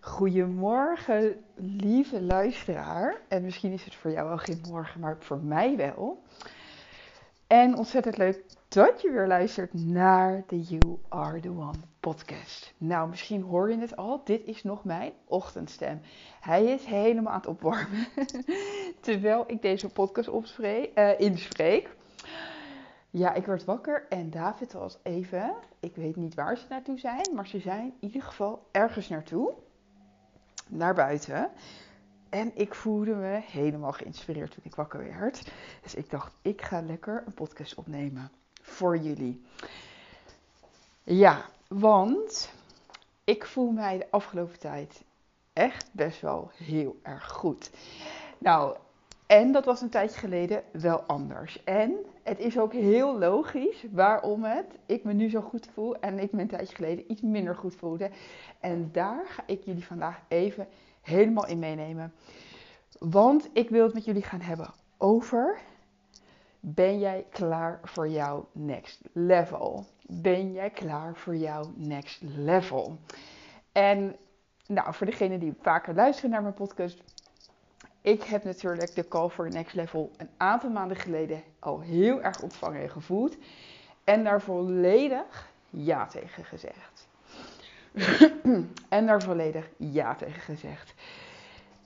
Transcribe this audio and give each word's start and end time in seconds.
Goedemorgen, 0.00 1.44
lieve 1.54 2.22
luisteraar. 2.22 3.20
En 3.28 3.42
misschien 3.42 3.72
is 3.72 3.84
het 3.84 3.94
voor 3.94 4.10
jou 4.10 4.28
wel 4.28 4.38
geen 4.38 4.60
morgen, 4.68 5.00
maar 5.00 5.16
voor 5.18 5.38
mij 5.38 5.76
wel. 5.76 6.22
En 7.46 7.76
ontzettend 7.76 8.16
leuk 8.16 8.44
dat 8.68 9.02
je 9.02 9.10
weer 9.10 9.26
luistert 9.26 9.74
naar 9.74 10.42
de 10.46 10.60
You 10.60 10.98
Are 11.08 11.40
The 11.40 11.48
One 11.48 11.78
podcast. 12.00 12.74
Nou, 12.78 13.08
misschien 13.08 13.42
hoor 13.42 13.70
je 13.70 13.78
het 13.78 13.96
al. 13.96 14.20
Dit 14.24 14.44
is 14.44 14.62
nog 14.62 14.84
mijn 14.84 15.12
ochtendstem. 15.24 16.00
Hij 16.40 16.64
is 16.64 16.84
helemaal 16.84 17.32
aan 17.32 17.38
het 17.38 17.48
opwarmen. 17.48 18.06
Terwijl 19.00 19.44
ik 19.46 19.62
deze 19.62 19.88
podcast 19.88 20.28
uh, 20.94 21.20
inspreek. 21.20 21.96
Ja, 23.14 23.32
ik 23.32 23.46
werd 23.46 23.64
wakker 23.64 24.06
en 24.08 24.30
David 24.30 24.72
was 24.72 24.98
even. 25.02 25.54
Ik 25.80 25.96
weet 25.96 26.16
niet 26.16 26.34
waar 26.34 26.56
ze 26.56 26.66
naartoe 26.68 26.98
zijn, 26.98 27.26
maar 27.34 27.46
ze 27.46 27.60
zijn 27.60 27.84
in 27.84 27.94
ieder 28.00 28.22
geval 28.22 28.68
ergens 28.70 29.08
naartoe 29.08 29.52
naar 30.68 30.94
buiten. 30.94 31.50
En 32.28 32.50
ik 32.54 32.74
voelde 32.74 33.14
me 33.14 33.40
helemaal 33.42 33.92
geïnspireerd 33.92 34.50
toen 34.50 34.64
ik 34.64 34.74
wakker 34.74 35.04
werd. 35.18 35.52
Dus 35.82 35.94
ik 35.94 36.10
dacht, 36.10 36.34
ik 36.42 36.62
ga 36.62 36.82
lekker 36.82 37.22
een 37.26 37.34
podcast 37.34 37.74
opnemen 37.74 38.30
voor 38.62 38.96
jullie. 38.96 39.42
Ja, 41.02 41.44
want 41.68 42.52
ik 43.24 43.46
voel 43.46 43.70
mij 43.70 43.98
de 43.98 44.10
afgelopen 44.10 44.58
tijd 44.58 45.02
echt 45.52 45.88
best 45.92 46.20
wel 46.20 46.50
heel 46.54 47.00
erg 47.02 47.28
goed. 47.28 47.70
Nou, 48.38 48.76
en 49.32 49.52
dat 49.52 49.64
was 49.64 49.80
een 49.80 49.88
tijdje 49.88 50.18
geleden 50.18 50.62
wel 50.72 51.00
anders. 51.00 51.64
En 51.64 51.96
het 52.22 52.38
is 52.38 52.58
ook 52.58 52.72
heel 52.72 53.18
logisch 53.18 53.84
waarom 53.90 54.44
het 54.44 54.66
ik 54.86 55.04
me 55.04 55.12
nu 55.12 55.30
zo 55.30 55.40
goed 55.40 55.68
voel 55.72 56.00
en 56.00 56.18
ik 56.18 56.32
me 56.32 56.40
een 56.40 56.48
tijdje 56.48 56.74
geleden 56.74 57.10
iets 57.10 57.20
minder 57.20 57.54
goed 57.54 57.74
voelde. 57.74 58.10
En 58.60 58.88
daar 58.92 59.26
ga 59.26 59.42
ik 59.46 59.62
jullie 59.64 59.86
vandaag 59.86 60.20
even 60.28 60.68
helemaal 61.02 61.46
in 61.46 61.58
meenemen. 61.58 62.12
Want 62.98 63.48
ik 63.52 63.70
wil 63.70 63.84
het 63.84 63.94
met 63.94 64.04
jullie 64.04 64.22
gaan 64.22 64.40
hebben 64.40 64.70
over. 64.98 65.58
Ben 66.60 66.98
jij 66.98 67.26
klaar 67.30 67.80
voor 67.82 68.08
jouw 68.08 68.48
next 68.52 69.00
level? 69.12 69.86
Ben 70.06 70.52
jij 70.52 70.70
klaar 70.70 71.16
voor 71.16 71.36
jouw 71.36 71.72
next 71.74 72.20
level? 72.22 72.98
En 73.72 74.16
nou, 74.66 74.94
voor 74.94 75.06
degenen 75.06 75.40
die 75.40 75.54
vaker 75.60 75.94
luisteren 75.94 76.30
naar 76.30 76.42
mijn 76.42 76.54
podcast, 76.54 77.02
ik 78.02 78.22
heb 78.22 78.44
natuurlijk 78.44 78.94
de 78.94 79.08
Call 79.08 79.28
for 79.28 79.50
Next 79.50 79.74
Level 79.74 80.10
een 80.16 80.28
aantal 80.36 80.70
maanden 80.70 80.96
geleden 80.96 81.42
al 81.58 81.80
heel 81.80 82.22
erg 82.22 82.42
ontvangen 82.42 82.82
en 82.82 82.90
gevoeld. 82.90 83.36
En 84.04 84.24
daar 84.24 84.40
volledig 84.40 85.50
ja 85.70 86.06
tegen 86.06 86.44
gezegd. 86.44 87.08
en 88.88 89.06
daar 89.06 89.22
volledig 89.22 89.68
ja 89.76 90.14
tegen 90.14 90.40
gezegd. 90.40 90.94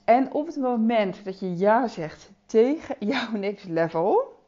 En 0.05 0.33
op 0.33 0.47
het 0.47 0.57
moment 0.57 1.25
dat 1.25 1.41
je 1.41 1.57
ja 1.57 1.89
zegt 1.89 2.31
tegen 2.47 2.97
jouw 2.99 3.31
next 3.33 3.65
level, 3.65 4.41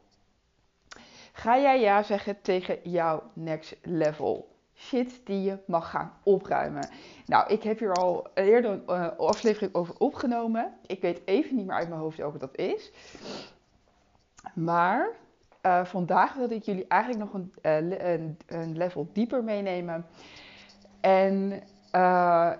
ga 1.31 1.59
jij 1.59 1.79
ja 1.79 2.03
zeggen 2.03 2.41
tegen 2.41 2.79
jouw 2.83 3.23
next 3.33 3.75
level 3.81 4.48
shit 4.79 5.21
die 5.23 5.41
je 5.41 5.57
mag 5.65 5.89
gaan 5.89 6.13
opruimen. 6.23 6.89
Nou, 7.25 7.47
ik 7.47 7.63
heb 7.63 7.79
hier 7.79 7.93
al 7.93 8.27
eerder 8.33 8.71
een 8.71 8.83
uh, 8.87 9.07
aflevering 9.17 9.75
over 9.75 9.95
opgenomen. 9.97 10.73
Ik 10.85 11.01
weet 11.01 11.21
even 11.25 11.55
niet 11.55 11.65
meer 11.65 11.75
uit 11.75 11.89
mijn 11.89 11.99
hoofd 11.99 12.17
welke 12.17 12.37
dat 12.37 12.57
is. 12.57 12.91
Maar 14.53 15.09
uh, 15.65 15.85
vandaag 15.85 16.33
wilde 16.33 16.55
ik 16.55 16.63
jullie 16.63 16.85
eigenlijk 16.87 17.23
nog 17.23 17.33
een, 17.33 17.53
uh, 17.91 18.11
een, 18.11 18.37
een 18.47 18.77
level 18.77 19.09
dieper 19.13 19.43
meenemen. 19.43 20.05
En 21.01 21.63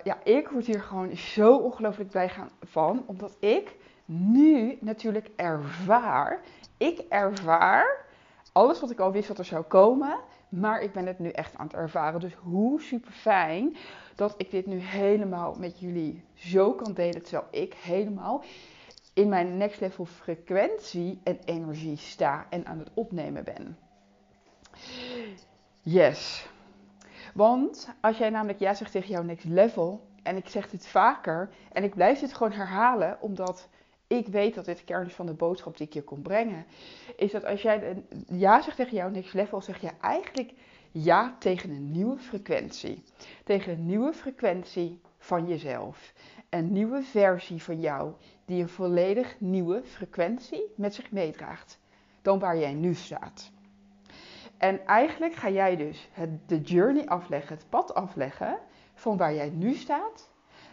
ja, 0.02 0.24
ik 0.24 0.48
word 0.48 0.66
hier 0.66 0.80
gewoon 0.80 1.16
zo 1.16 1.56
ongelooflijk 1.56 2.10
blij 2.10 2.30
van. 2.62 3.02
Omdat 3.06 3.36
ik 3.38 3.76
nu 4.04 4.78
natuurlijk 4.80 5.30
ervaar. 5.36 6.40
Ik 6.76 6.98
ervaar 7.08 8.04
alles 8.52 8.80
wat 8.80 8.90
ik 8.90 9.00
al 9.00 9.12
wist 9.12 9.28
dat 9.28 9.38
er 9.38 9.44
zou 9.44 9.62
komen. 9.62 10.18
Maar 10.50 10.82
ik 10.82 10.92
ben 10.92 11.06
het 11.06 11.18
nu 11.18 11.28
echt 11.28 11.56
aan 11.56 11.66
het 11.66 11.74
ervaren. 11.74 12.20
Dus 12.20 12.34
hoe 12.34 12.80
super 12.80 13.12
fijn 13.12 13.76
dat 14.14 14.34
ik 14.36 14.50
dit 14.50 14.66
nu 14.66 14.78
helemaal 14.78 15.54
met 15.58 15.80
jullie 15.80 16.24
zo 16.34 16.72
kan 16.72 16.92
delen. 16.92 17.22
Terwijl 17.22 17.46
ik 17.50 17.74
helemaal 17.74 18.44
in 19.14 19.28
mijn 19.28 19.56
next 19.56 19.80
level 19.80 20.04
frequentie 20.04 21.20
en 21.24 21.38
energie 21.44 21.96
sta 21.96 22.46
en 22.50 22.66
aan 22.66 22.78
het 22.78 22.90
opnemen 22.94 23.44
ben. 23.44 23.78
Yes. 25.80 26.48
Want 27.34 27.94
als 28.00 28.18
jij 28.18 28.30
namelijk 28.30 28.58
ja 28.58 28.74
zegt 28.74 28.92
tegen 28.92 29.10
jouw 29.10 29.22
next 29.22 29.44
level, 29.44 30.08
en 30.22 30.36
ik 30.36 30.48
zeg 30.48 30.70
dit 30.70 30.86
vaker, 30.86 31.50
en 31.72 31.84
ik 31.84 31.94
blijf 31.94 32.20
dit 32.20 32.32
gewoon 32.32 32.52
herhalen, 32.52 33.16
omdat 33.20 33.68
ik 34.16 34.28
weet 34.28 34.54
dat 34.54 34.64
dit 34.64 34.84
kern 34.84 35.06
is 35.06 35.14
van 35.14 35.26
de 35.26 35.32
boodschap 35.32 35.76
die 35.76 35.86
ik 35.86 35.92
je 35.92 36.02
kon 36.02 36.22
brengen. 36.22 36.66
Is 37.16 37.32
dat 37.32 37.44
als 37.44 37.62
jij 37.62 38.04
ja 38.28 38.62
zegt 38.62 38.76
tegen 38.76 38.96
jouw 38.96 39.08
next 39.08 39.34
level, 39.34 39.60
zeg 39.60 39.80
je 39.80 39.90
eigenlijk 40.00 40.52
ja 40.90 41.36
tegen 41.38 41.70
een 41.70 41.90
nieuwe 41.90 42.18
frequentie. 42.18 43.02
Tegen 43.44 43.72
een 43.72 43.86
nieuwe 43.86 44.12
frequentie 44.12 45.00
van 45.18 45.46
jezelf. 45.46 46.12
Een 46.48 46.72
nieuwe 46.72 47.02
versie 47.02 47.62
van 47.62 47.80
jou 47.80 48.12
die 48.44 48.62
een 48.62 48.68
volledig 48.68 49.40
nieuwe 49.40 49.82
frequentie 49.84 50.72
met 50.76 50.94
zich 50.94 51.10
meedraagt 51.10 51.78
dan 52.22 52.38
waar 52.38 52.58
jij 52.58 52.72
nu 52.72 52.94
staat. 52.94 53.50
En 54.58 54.86
eigenlijk 54.86 55.34
ga 55.34 55.50
jij 55.50 55.76
dus 55.76 56.08
het, 56.12 56.48
de 56.48 56.60
journey 56.60 57.06
afleggen, 57.06 57.56
het 57.56 57.68
pad 57.68 57.94
afleggen 57.94 58.58
van 58.94 59.16
waar 59.16 59.34
jij 59.34 59.50
nu 59.50 59.74
staat 59.74 60.29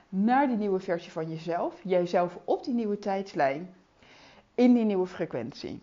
naar 0.09 0.47
die 0.47 0.57
nieuwe 0.57 0.79
versie 0.79 1.11
van 1.11 1.29
jezelf, 1.29 1.79
jijzelf 1.83 2.37
op 2.43 2.63
die 2.63 2.73
nieuwe 2.73 2.99
tijdslijn, 2.99 3.75
in 4.55 4.73
die 4.73 4.85
nieuwe 4.85 5.07
frequentie. 5.07 5.81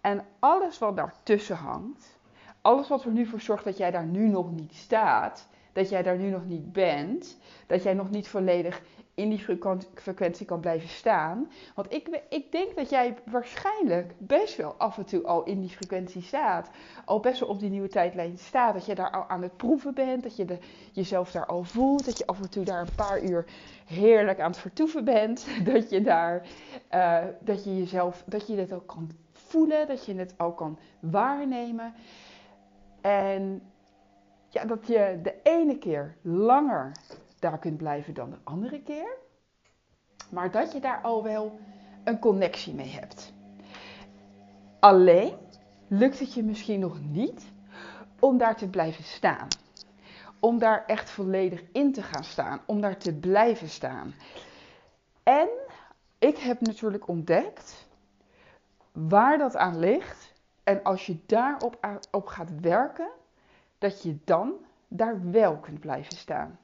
En 0.00 0.26
alles 0.38 0.78
wat 0.78 0.96
daartussen 0.96 1.56
hangt, 1.56 2.18
alles 2.60 2.88
wat 2.88 3.04
er 3.04 3.10
nu 3.10 3.26
voor 3.26 3.40
zorgt 3.40 3.64
dat 3.64 3.76
jij 3.76 3.90
daar 3.90 4.06
nu 4.06 4.28
nog 4.28 4.50
niet 4.50 4.74
staat, 4.74 5.48
dat 5.72 5.88
jij 5.88 6.02
daar 6.02 6.16
nu 6.16 6.30
nog 6.30 6.46
niet 6.46 6.72
bent, 6.72 7.38
dat 7.66 7.82
jij 7.82 7.94
nog 7.94 8.10
niet 8.10 8.28
volledig 8.28 8.82
in 9.20 9.28
die 9.28 9.58
frequentie 9.94 10.46
kan 10.46 10.60
blijven 10.60 10.88
staan. 10.88 11.50
Want 11.74 11.92
ik, 11.92 12.22
ik 12.28 12.52
denk 12.52 12.76
dat 12.76 12.90
jij 12.90 13.14
waarschijnlijk 13.24 14.12
best 14.18 14.56
wel 14.56 14.74
af 14.78 14.98
en 14.98 15.04
toe 15.04 15.26
al 15.26 15.44
in 15.44 15.60
die 15.60 15.70
frequentie 15.70 16.22
staat. 16.22 16.70
Al 17.04 17.20
best 17.20 17.40
wel 17.40 17.48
op 17.48 17.60
die 17.60 17.70
nieuwe 17.70 17.88
tijdlijn 17.88 18.38
staat. 18.38 18.74
Dat 18.74 18.86
je 18.86 18.94
daar 18.94 19.10
al 19.10 19.28
aan 19.28 19.42
het 19.42 19.56
proeven 19.56 19.94
bent. 19.94 20.22
Dat 20.22 20.36
je 20.36 20.58
jezelf 20.92 21.30
daar 21.30 21.46
al 21.46 21.62
voelt. 21.62 22.04
Dat 22.04 22.18
je 22.18 22.26
af 22.26 22.40
en 22.40 22.50
toe 22.50 22.64
daar 22.64 22.80
een 22.80 22.94
paar 22.94 23.22
uur 23.22 23.44
heerlijk 23.86 24.40
aan 24.40 24.50
het 24.50 24.60
vertoeven 24.60 25.04
bent. 25.04 25.46
Dat 25.72 25.90
je 25.90 26.00
daar, 26.02 26.46
uh, 26.94 27.24
dat 27.40 27.64
je 27.64 27.78
jezelf, 27.78 28.22
dat 28.26 28.46
je 28.46 28.56
dit 28.56 28.72
ook 28.72 28.86
kan 28.86 29.10
voelen. 29.32 29.86
Dat 29.86 30.06
je 30.06 30.14
het 30.14 30.34
ook 30.36 30.56
kan 30.56 30.78
waarnemen. 31.00 31.94
En 33.00 33.62
ja, 34.50 34.64
dat 34.64 34.86
je 34.86 35.18
de 35.22 35.34
ene 35.42 35.78
keer 35.78 36.16
langer 36.22 36.92
daar 37.38 37.58
kunt 37.58 37.76
blijven 37.76 38.14
dan 38.14 38.30
de 38.30 38.38
andere 38.44 38.82
keer. 38.82 39.16
Maar 40.30 40.50
dat 40.50 40.72
je 40.72 40.80
daar 40.80 41.00
al 41.02 41.22
wel 41.22 41.58
een 42.04 42.18
connectie 42.18 42.74
mee 42.74 42.88
hebt. 42.88 43.32
Alleen 44.80 45.36
lukt 45.88 46.18
het 46.18 46.34
je 46.34 46.42
misschien 46.42 46.80
nog 46.80 47.00
niet 47.00 47.44
om 48.18 48.38
daar 48.38 48.56
te 48.56 48.68
blijven 48.68 49.04
staan. 49.04 49.48
Om 50.40 50.58
daar 50.58 50.84
echt 50.86 51.10
volledig 51.10 51.62
in 51.72 51.92
te 51.92 52.02
gaan 52.02 52.24
staan. 52.24 52.60
Om 52.66 52.80
daar 52.80 52.96
te 52.96 53.14
blijven 53.14 53.68
staan. 53.68 54.14
En 55.22 55.48
ik 56.18 56.38
heb 56.38 56.60
natuurlijk 56.60 57.08
ontdekt 57.08 57.88
waar 58.92 59.38
dat 59.38 59.56
aan 59.56 59.78
ligt. 59.78 60.32
En 60.62 60.82
als 60.82 61.06
je 61.06 61.18
daarop 61.26 62.00
op 62.10 62.26
gaat 62.26 62.60
werken, 62.60 63.10
dat 63.80 64.02
je 64.02 64.18
dan 64.24 64.52
daar 64.88 65.30
wel 65.30 65.56
kunt 65.56 65.80
blijven 65.80 66.16
staan 66.16 66.58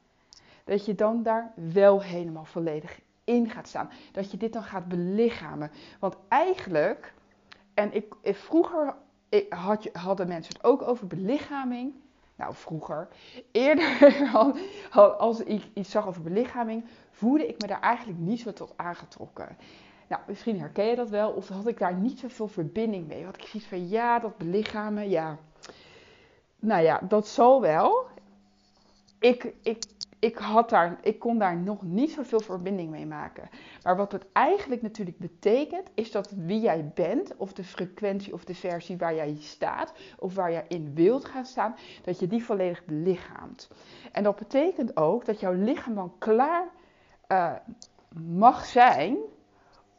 dat 0.67 0.85
je 0.85 0.95
dan 0.95 1.23
daar 1.23 1.53
wel 1.55 2.03
helemaal 2.03 2.45
volledig 2.45 3.01
in 3.25 3.51
gaat 3.51 3.69
staan. 3.69 3.91
Dat 4.13 4.31
je 4.31 4.37
dit 4.37 4.53
dan 4.53 4.63
gaat 4.63 4.89
belichamen. 4.89 5.71
Want 5.99 6.17
eigenlijk, 6.29 7.15
en 7.75 7.95
ik, 7.95 8.15
vroeger 8.23 8.95
had, 9.49 9.89
hadden 9.93 10.29
mensen 10.29 10.55
het 10.55 10.65
ook 10.65 10.83
over 10.83 11.07
belichaming. 11.07 11.95
Nou, 12.37 12.55
vroeger. 12.55 13.09
Eerder, 13.53 14.31
als 15.19 15.43
ik 15.43 15.69
iets 15.75 15.91
zag 15.91 16.07
over 16.07 16.23
belichaming, 16.23 16.85
voelde 17.11 17.49
ik 17.49 17.61
me 17.61 17.67
daar 17.67 17.81
eigenlijk 17.81 18.19
niet 18.19 18.41
zo 18.41 18.53
tot 18.53 18.73
aangetrokken. 18.77 19.57
Nou, 20.09 20.23
misschien 20.27 20.61
herken 20.61 20.85
je 20.85 20.97
dat 20.97 21.09
wel. 21.09 21.31
Of 21.31 21.49
had 21.49 21.67
ik 21.67 21.79
daar 21.79 21.95
niet 21.95 22.19
zoveel 22.19 22.49
verbinding 22.49 23.07
mee. 23.07 23.25
Had 23.25 23.37
ik 23.37 23.47
zoiets 23.47 23.69
van, 23.69 23.89
ja, 23.89 24.19
dat 24.19 24.37
belichamen, 24.37 25.09
ja. 25.09 25.39
Nou 26.61 26.83
ja, 26.83 27.01
dat 27.09 27.29
zal 27.29 27.61
wel. 27.61 28.07
Ik, 29.19 29.55
ik 29.63 29.85
ik, 30.19 30.37
had 30.37 30.71
daar, 30.71 30.99
ik 31.03 31.19
kon 31.19 31.39
daar 31.39 31.57
nog 31.57 31.83
niet 31.83 32.11
zoveel 32.11 32.41
verbinding 32.41 32.91
mee 32.91 33.07
maken. 33.07 33.49
Maar 33.83 33.97
wat 33.97 34.13
het 34.13 34.27
eigenlijk 34.33 34.83
natuurlijk 34.83 35.19
betekent, 35.19 35.91
is 35.95 36.11
dat 36.11 36.31
wie 36.31 36.61
jij 36.61 36.91
bent, 36.95 37.37
of 37.37 37.53
de 37.53 37.65
frequentie 37.65 38.33
of 38.33 38.45
de 38.45 38.55
versie 38.55 38.97
waar 38.97 39.15
jij 39.15 39.37
staat, 39.41 39.93
of 40.19 40.35
waar 40.35 40.53
jij 40.53 40.65
in 40.69 40.95
wilt 40.95 41.25
gaan 41.25 41.45
staan, 41.45 41.77
dat 42.05 42.19
je 42.19 42.27
die 42.27 42.45
volledig 42.45 42.85
belichaamt. 42.85 43.69
En 44.13 44.23
dat 44.23 44.37
betekent 44.37 44.97
ook 44.97 45.25
dat 45.25 45.41
jouw 45.41 45.53
lichaam 45.53 45.95
dan 45.95 46.19
klaar 46.19 46.69
uh, 47.29 47.53
mag 48.25 48.65
zijn 48.65 49.17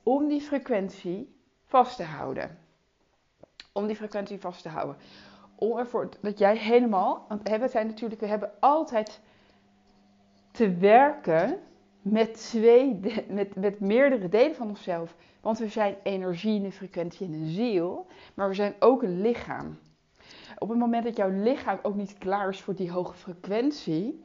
om 0.03 0.27
die 0.27 0.41
frequentie 0.41 1.35
vast 1.65 1.95
te 1.95 2.03
houden. 2.03 2.57
Om 3.71 3.87
die 3.87 3.95
frequentie 3.95 4.39
vast 4.39 4.61
te 4.61 4.69
houden. 4.69 4.95
Om 5.59 5.77
ervoor 5.77 6.09
dat 6.21 6.37
jij 6.37 6.57
helemaal, 6.57 7.25
want 7.27 7.49
we 7.49 7.67
zijn 7.67 7.87
natuurlijk, 7.87 8.21
we 8.21 8.27
hebben 8.27 8.51
altijd 8.59 9.21
te 10.51 10.75
werken 10.75 11.59
met, 12.01 12.49
twee, 12.49 12.99
met, 13.29 13.55
met 13.55 13.79
meerdere 13.79 14.29
delen 14.29 14.55
van 14.55 14.67
onszelf. 14.67 15.15
Want 15.41 15.57
we 15.57 15.67
zijn 15.67 15.95
energie, 16.03 16.63
een 16.63 16.71
frequentie 16.71 17.27
en 17.27 17.33
een 17.33 17.49
ziel, 17.49 18.07
maar 18.33 18.47
we 18.47 18.53
zijn 18.53 18.75
ook 18.79 19.03
een 19.03 19.21
lichaam. 19.21 19.79
Op 20.57 20.69
het 20.69 20.77
moment 20.77 21.03
dat 21.03 21.17
jouw 21.17 21.29
lichaam 21.29 21.79
ook 21.81 21.95
niet 21.95 22.17
klaar 22.17 22.49
is 22.49 22.61
voor 22.61 22.75
die 22.75 22.91
hoge 22.91 23.13
frequentie, 23.13 24.23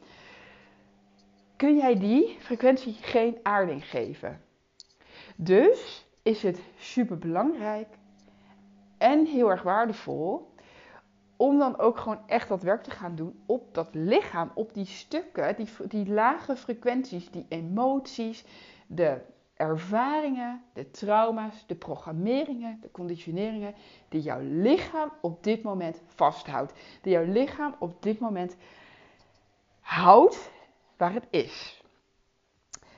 kun 1.56 1.76
jij 1.76 1.98
die 1.98 2.36
frequentie 2.40 2.92
geen 2.92 3.38
aarding 3.42 3.84
geven. 3.84 4.40
Dus 5.36 6.06
is 6.22 6.42
het 6.42 6.60
super 6.78 7.18
belangrijk 7.18 7.88
en 8.98 9.26
heel 9.26 9.50
erg 9.50 9.62
waardevol 9.62 10.51
om 11.36 11.58
dan 11.58 11.78
ook 11.78 11.98
gewoon 11.98 12.20
echt 12.26 12.48
dat 12.48 12.62
werk 12.62 12.82
te 12.82 12.90
gaan 12.90 13.14
doen 13.14 13.42
op 13.46 13.74
dat 13.74 13.88
lichaam, 13.92 14.50
op 14.54 14.74
die 14.74 14.86
stukken, 14.86 15.56
die, 15.56 15.68
die 15.88 16.08
lage 16.12 16.56
frequenties, 16.56 17.30
die 17.30 17.46
emoties, 17.48 18.44
de 18.86 19.20
ervaringen, 19.54 20.62
de 20.72 20.90
trauma's, 20.90 21.64
de 21.66 21.74
programmeringen, 21.74 22.78
de 22.80 22.90
conditioneringen 22.90 23.74
die 24.08 24.20
jouw 24.20 24.40
lichaam 24.40 25.12
op 25.20 25.44
dit 25.44 25.62
moment 25.62 26.00
vasthoudt. 26.06 26.72
Die 27.02 27.12
jouw 27.12 27.24
lichaam 27.24 27.74
op 27.78 28.02
dit 28.02 28.18
moment 28.18 28.56
houdt 29.80 30.50
waar 30.96 31.12
het 31.12 31.26
is. 31.30 31.82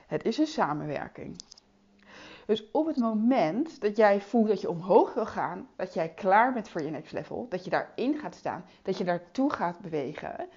Het 0.07 0.25
is 0.25 0.37
een 0.37 0.47
samenwerking. 0.47 1.35
Dus 2.45 2.71
op 2.71 2.85
het 2.85 2.97
moment 2.97 3.81
dat 3.81 3.97
jij 3.97 4.21
voelt 4.21 4.47
dat 4.47 4.61
je 4.61 4.69
omhoog 4.69 5.13
wil 5.13 5.25
gaan, 5.25 5.67
dat 5.75 5.93
jij 5.93 6.09
klaar 6.09 6.53
bent 6.53 6.69
voor 6.69 6.81
je 6.81 6.89
next 6.89 7.11
level, 7.11 7.45
dat 7.49 7.63
je 7.63 7.69
daarin 7.69 8.17
gaat 8.17 8.35
staan, 8.35 8.65
dat 8.81 8.97
je 8.97 9.03
daartoe 9.03 9.51
gaat 9.51 9.79
bewegen, 9.79 10.47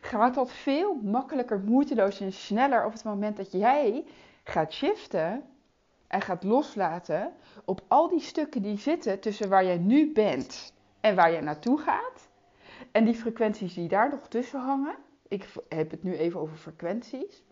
gaat 0.00 0.34
dat 0.34 0.52
veel 0.52 0.94
makkelijker, 0.94 1.60
moeiteloos 1.60 2.20
en 2.20 2.32
sneller 2.32 2.84
op 2.84 2.92
het 2.92 3.04
moment 3.04 3.36
dat 3.36 3.52
jij 3.52 4.04
gaat 4.44 4.72
shiften 4.72 5.42
en 6.06 6.20
gaat 6.20 6.44
loslaten 6.44 7.32
op 7.64 7.80
al 7.88 8.08
die 8.08 8.20
stukken 8.20 8.62
die 8.62 8.78
zitten 8.78 9.20
tussen 9.20 9.48
waar 9.48 9.64
jij 9.64 9.78
nu 9.78 10.12
bent 10.12 10.72
en 11.00 11.14
waar 11.14 11.32
je 11.32 11.40
naartoe 11.40 11.78
gaat. 11.78 12.28
En 12.92 13.04
die 13.04 13.14
frequenties 13.14 13.74
die 13.74 13.88
daar 13.88 14.10
nog 14.10 14.28
tussen 14.28 14.60
hangen. 14.60 14.96
Ik 15.28 15.48
heb 15.68 15.90
het 15.90 16.02
nu 16.02 16.16
even 16.16 16.40
over 16.40 16.56
frequenties 16.56 17.42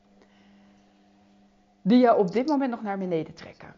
die 1.82 1.98
jou 1.98 2.18
op 2.18 2.32
dit 2.32 2.46
moment 2.46 2.70
nog 2.70 2.82
naar 2.82 2.98
beneden 2.98 3.34
trekken. 3.34 3.74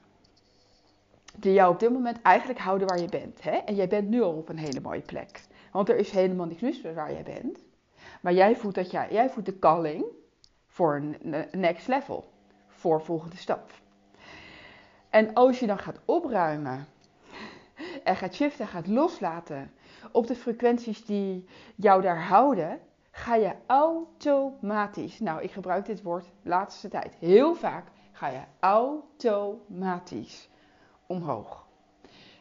Die 1.37 1.53
jou 1.53 1.73
op 1.73 1.81
dit 1.81 1.93
moment 1.93 2.23
eigenlijk 2.23 2.59
houden 2.59 2.89
waar 2.89 3.01
je 3.01 3.09
bent. 3.09 3.43
Hè? 3.43 3.51
En 3.51 3.75
jij 3.75 3.89
bent 3.89 4.09
nu 4.09 4.23
al 4.23 4.33
op 4.33 4.49
een 4.49 4.59
hele 4.59 4.81
mooie 4.81 5.01
plek. 5.01 5.41
Want 5.73 5.89
er 5.89 5.97
is 5.97 6.11
helemaal 6.11 6.47
niks 6.47 6.61
mis 6.61 6.83
met 6.83 6.95
waar 6.95 7.13
jij 7.13 7.23
bent. 7.23 7.59
Maar 8.21 8.33
jij 8.33 8.57
voelt, 8.57 8.75
dat 8.75 8.91
jij, 8.91 9.09
jij 9.11 9.31
voelt 9.31 9.47
de 9.47 9.59
calling 9.59 10.05
voor 10.67 10.95
een 10.95 11.47
next 11.51 11.89
level. 11.89 12.31
Voor 12.69 13.03
volgende 13.03 13.37
stap. 13.37 13.71
En 15.11 15.35
als 15.35 15.59
je 15.59 15.67
dan 15.67 15.79
gaat 15.79 16.01
opruimen 16.05 16.87
en 18.05 18.17
gaat 18.17 18.35
shiften, 18.35 18.67
gaat 18.67 18.87
loslaten 18.87 19.73
op 20.13 20.27
de 20.27 20.35
frequenties 20.35 21.05
die 21.05 21.47
jou 21.75 22.03
daar 22.03 22.23
houden, 22.23 22.81
ga 23.13 23.35
je 23.35 23.55
automatisch, 23.67 25.21
nou 25.21 25.43
ik 25.43 25.51
gebruik 25.51 25.87
dit 25.87 26.03
woord 26.03 26.31
laatste 26.43 26.89
tijd 26.89 27.15
heel 27.15 27.55
vaak, 27.55 27.91
ga 28.13 28.29
je 28.29 28.43
automatisch 28.61 30.49
omhoog. 31.07 31.67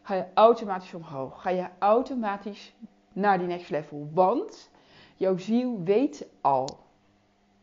Ga 0.01 0.13
je 0.15 0.25
automatisch 0.33 0.93
omhoog. 0.93 1.41
Ga 1.41 1.49
je 1.49 1.67
automatisch 1.79 2.75
naar 3.13 3.37
die 3.37 3.47
next 3.47 3.69
level. 3.69 4.09
Want 4.13 4.69
jouw 5.15 5.37
ziel 5.37 5.83
weet 5.83 6.27
al 6.41 6.79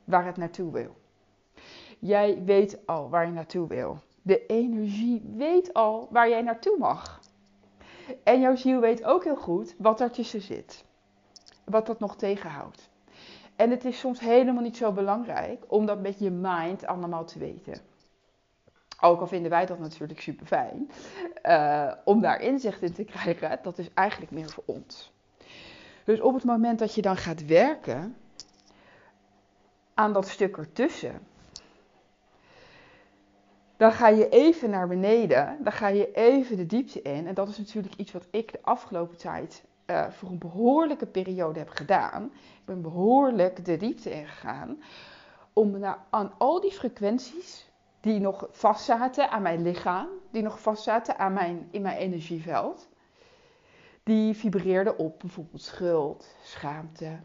waar 0.05 0.27
het 0.27 0.37
naartoe 0.37 0.73
wil. 0.73 0.97
Jij 1.99 2.43
weet 2.45 2.87
al 2.87 3.09
waar 3.09 3.27
je 3.27 3.33
naartoe 3.33 3.69
wil. 3.69 3.99
De 4.23 4.47
energie 4.47 5.23
weet 5.37 5.75
al 5.75 6.09
waar 6.11 6.29
jij 6.29 6.43
naartoe 6.43 6.79
mag. 6.79 7.21
En 8.23 8.41
jouw 8.41 8.57
ziel 8.57 8.81
weet 8.81 9.05
ook 9.05 9.25
heel 9.25 9.37
goed 9.37 9.75
wat 9.79 9.99
daartussen 9.99 10.43
zit. 10.43 10.85
Wat 11.65 11.87
dat 11.87 12.01
nog 12.01 12.17
tegenhoudt. 12.17 12.91
En 13.59 13.71
het 13.71 13.85
is 13.85 13.99
soms 13.99 14.21
helemaal 14.21 14.63
niet 14.63 14.77
zo 14.77 14.93
belangrijk 14.93 15.65
om 15.67 15.87
dat 15.87 16.01
met 16.01 16.19
je 16.19 16.31
mind 16.31 16.87
allemaal 16.87 17.25
te 17.25 17.39
weten. 17.39 17.81
Ook 19.01 19.21
al 19.21 19.27
vinden 19.27 19.51
wij 19.51 19.67
dat 19.67 19.79
natuurlijk 19.79 20.21
super 20.21 20.47
fijn. 20.47 20.91
Uh, 21.45 21.93
om 22.05 22.21
daar 22.21 22.41
inzicht 22.41 22.83
in 22.83 22.93
te 22.93 23.05
krijgen, 23.05 23.59
dat 23.63 23.79
is 23.79 23.89
eigenlijk 23.95 24.33
meer 24.33 24.49
voor 24.49 24.63
ons. 24.67 25.13
Dus 26.05 26.21
op 26.21 26.35
het 26.35 26.45
moment 26.45 26.79
dat 26.79 26.95
je 26.95 27.03
dan 27.03 27.17
gaat 27.17 27.47
werken 27.47 28.17
aan 29.95 30.13
dat 30.13 30.29
stuk 30.29 30.57
ertussen, 30.57 31.27
dan 33.77 33.93
ga 33.93 34.09
je 34.09 34.29
even 34.29 34.71
naar 34.71 34.89
beneden, 34.89 35.57
dan 35.61 35.73
ga 35.73 35.89
je 35.89 36.13
even 36.13 36.57
de 36.57 36.67
diepte 36.67 37.03
in. 37.03 37.27
En 37.27 37.35
dat 37.35 37.49
is 37.49 37.59
natuurlijk 37.59 37.95
iets 37.95 38.13
wat 38.13 38.27
ik 38.31 38.53
de 38.53 38.59
afgelopen 38.63 39.17
tijd 39.17 39.63
uh, 39.91 40.11
voor 40.11 40.29
een 40.29 40.39
behoorlijke 40.39 41.07
periode 41.07 41.59
heb 41.59 41.69
gedaan. 41.69 42.25
Ik 42.35 42.65
ben 42.65 42.83
behoorlijk 42.83 43.65
de 43.65 43.77
diepte 43.77 44.11
ingegaan 44.11 44.83
om 45.53 45.79
naar, 45.79 45.99
aan 46.11 46.33
al 46.39 46.61
die 46.61 46.73
frequenties 46.73 47.71
die 48.01 48.21
nog 48.21 48.47
vastzaten 48.51 49.31
aan 49.31 49.43
mijn 49.43 49.63
lichaam, 49.63 50.09
die 50.31 50.43
nog 50.43 50.61
vastzaten 50.61 51.19
aan 51.19 51.33
mijn, 51.33 51.69
in 51.71 51.83
mijn 51.83 51.97
energieveld. 51.97 52.89
Die 54.03 54.35
vibreerden 54.35 54.99
op 54.99 55.19
bijvoorbeeld 55.19 55.63
schuld, 55.63 56.37
schaamte, 56.43 57.19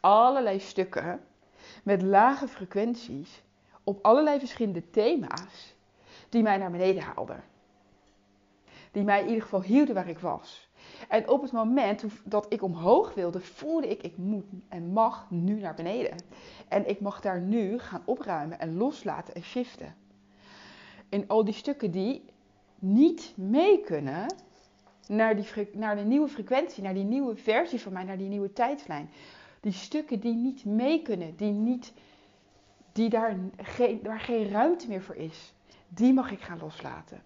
allerlei 0.00 0.60
stukken 0.60 1.20
met 1.82 2.02
lage 2.02 2.48
frequenties 2.48 3.42
op 3.84 4.04
allerlei 4.04 4.38
verschillende 4.38 4.90
thema's 4.90 5.74
die 6.28 6.42
mij 6.42 6.56
naar 6.56 6.70
beneden 6.70 7.02
haalden. 7.02 7.44
Die 8.96 9.04
mij 9.04 9.20
in 9.20 9.26
ieder 9.26 9.42
geval 9.42 9.62
hielden 9.62 9.94
waar 9.94 10.08
ik 10.08 10.18
was. 10.18 10.68
En 11.08 11.28
op 11.28 11.42
het 11.42 11.52
moment 11.52 12.04
dat 12.24 12.46
ik 12.48 12.62
omhoog 12.62 13.14
wilde, 13.14 13.40
voelde 13.40 13.88
ik, 13.88 14.02
ik 14.02 14.16
moet 14.16 14.44
en 14.68 14.92
mag 14.92 15.30
nu 15.30 15.60
naar 15.60 15.74
beneden. 15.74 16.16
En 16.68 16.88
ik 16.88 17.00
mag 17.00 17.20
daar 17.20 17.40
nu 17.40 17.78
gaan 17.78 18.02
opruimen 18.04 18.58
en 18.58 18.76
loslaten 18.76 19.34
en 19.34 19.42
shiften. 19.42 19.94
In 21.08 21.28
al 21.28 21.44
die 21.44 21.54
stukken 21.54 21.90
die 21.90 22.24
niet 22.78 23.32
mee 23.36 23.80
kunnen 23.80 24.34
naar, 25.08 25.36
die, 25.36 25.68
naar 25.72 25.96
de 25.96 26.04
nieuwe 26.04 26.28
frequentie, 26.28 26.82
naar 26.82 26.94
die 26.94 27.04
nieuwe 27.04 27.36
versie 27.36 27.80
van 27.80 27.92
mij, 27.92 28.04
naar 28.04 28.18
die 28.18 28.28
nieuwe 28.28 28.52
tijdlijn. 28.52 29.10
Die 29.60 29.72
stukken 29.72 30.20
die 30.20 30.34
niet 30.34 30.64
mee 30.64 31.02
kunnen, 31.02 31.36
die, 31.36 31.52
niet, 31.52 31.92
die 32.92 33.08
daar, 33.08 33.36
geen, 33.56 34.00
waar 34.02 34.20
geen 34.20 34.48
ruimte 34.48 34.88
meer 34.88 35.02
voor 35.02 35.16
is, 35.16 35.54
die 35.88 36.12
mag 36.12 36.30
ik 36.30 36.40
gaan 36.40 36.58
loslaten. 36.58 37.22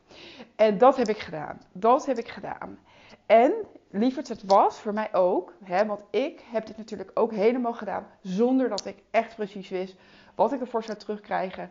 En 0.57 0.79
dat 0.79 0.97
heb 0.97 1.09
ik 1.09 1.19
gedaan. 1.19 1.61
Dat 1.73 2.07
heb 2.07 2.19
ik 2.19 2.29
gedaan. 2.29 2.79
En 3.26 3.52
lieverd, 3.90 4.29
het 4.29 4.43
was 4.45 4.79
voor 4.79 4.93
mij 4.93 5.14
ook, 5.14 5.55
hè, 5.64 5.87
want 5.87 6.02
ik 6.11 6.45
heb 6.50 6.67
dit 6.67 6.76
natuurlijk 6.76 7.11
ook 7.14 7.33
helemaal 7.33 7.75
gedaan 7.75 8.07
zonder 8.23 8.69
dat 8.69 8.87
ik 8.87 9.02
echt 9.11 9.35
precies 9.35 9.69
wist 9.69 9.97
wat 10.35 10.52
ik 10.52 10.61
ervoor 10.61 10.83
zou 10.83 10.99
terugkrijgen 10.99 11.71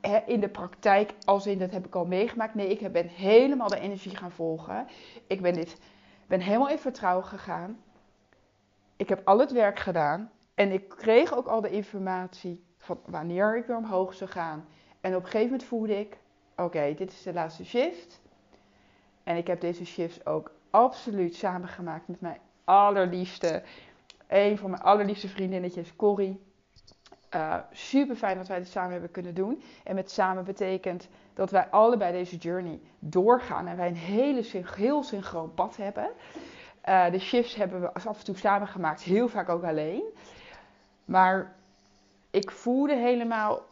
hè, 0.00 0.18
in 0.26 0.40
de 0.40 0.48
praktijk. 0.48 1.14
Als 1.24 1.46
in, 1.46 1.58
dat 1.58 1.70
heb 1.70 1.86
ik 1.86 1.94
al 1.94 2.06
meegemaakt. 2.06 2.54
Nee, 2.54 2.68
ik 2.68 2.92
ben 2.92 3.08
helemaal 3.08 3.68
de 3.68 3.80
energie 3.80 4.16
gaan 4.16 4.30
volgen. 4.30 4.86
Ik 5.26 5.42
ben, 5.42 5.54
dit, 5.54 5.80
ben 6.26 6.40
helemaal 6.40 6.68
in 6.68 6.78
vertrouwen 6.78 7.24
gegaan. 7.24 7.78
Ik 8.96 9.08
heb 9.08 9.20
al 9.24 9.38
het 9.38 9.52
werk 9.52 9.78
gedaan. 9.78 10.30
En 10.54 10.72
ik 10.72 10.88
kreeg 10.88 11.34
ook 11.34 11.46
al 11.46 11.60
de 11.60 11.70
informatie 11.70 12.64
van 12.78 13.00
wanneer 13.06 13.56
ik 13.56 13.66
weer 13.66 13.76
omhoog 13.76 14.14
zou 14.14 14.30
gaan. 14.30 14.68
En 15.00 15.14
op 15.14 15.22
een 15.22 15.30
gegeven 15.30 15.50
moment 15.50 15.68
voelde 15.68 15.98
ik, 15.98 16.16
oké, 16.56 16.94
dit 16.94 17.12
is 17.12 17.22
de 17.22 17.32
laatste 17.32 17.64
shift. 17.64 18.20
En 19.24 19.36
ik 19.36 19.46
heb 19.46 19.60
deze 19.60 19.84
shifts 19.84 20.26
ook 20.26 20.52
absoluut 20.70 21.34
samengemaakt 21.34 22.08
met 22.08 22.20
mijn 22.20 22.38
allerliefste, 22.64 23.62
een 24.26 24.58
van 24.58 24.70
mijn 24.70 24.82
allerliefste 24.82 25.28
vriendinnetjes, 25.28 25.96
Corrie. 25.96 26.46
Uh, 27.34 27.56
super 27.72 28.16
fijn 28.16 28.36
dat 28.36 28.48
wij 28.48 28.58
dit 28.58 28.68
samen 28.68 28.92
hebben 28.92 29.10
kunnen 29.10 29.34
doen. 29.34 29.62
En 29.84 29.94
met 29.94 30.10
samen 30.10 30.44
betekent 30.44 31.08
dat 31.34 31.50
wij 31.50 31.66
allebei 31.70 32.12
deze 32.12 32.36
journey 32.36 32.80
doorgaan 32.98 33.66
en 33.66 33.76
wij 33.76 33.88
een 33.88 33.94
hele, 33.94 34.44
heel 34.74 35.02
synchroon 35.02 35.54
pad 35.54 35.76
hebben. 35.76 36.10
Uh, 36.88 37.10
de 37.10 37.18
shifts 37.18 37.54
hebben 37.54 37.80
we 37.80 37.92
af 37.92 38.18
en 38.18 38.24
toe 38.24 38.36
samen 38.36 38.68
gemaakt, 38.68 39.02
heel 39.02 39.28
vaak 39.28 39.48
ook 39.48 39.64
alleen. 39.64 40.02
Maar 41.04 41.56
ik 42.30 42.50
voelde 42.50 42.94
helemaal 42.94 43.62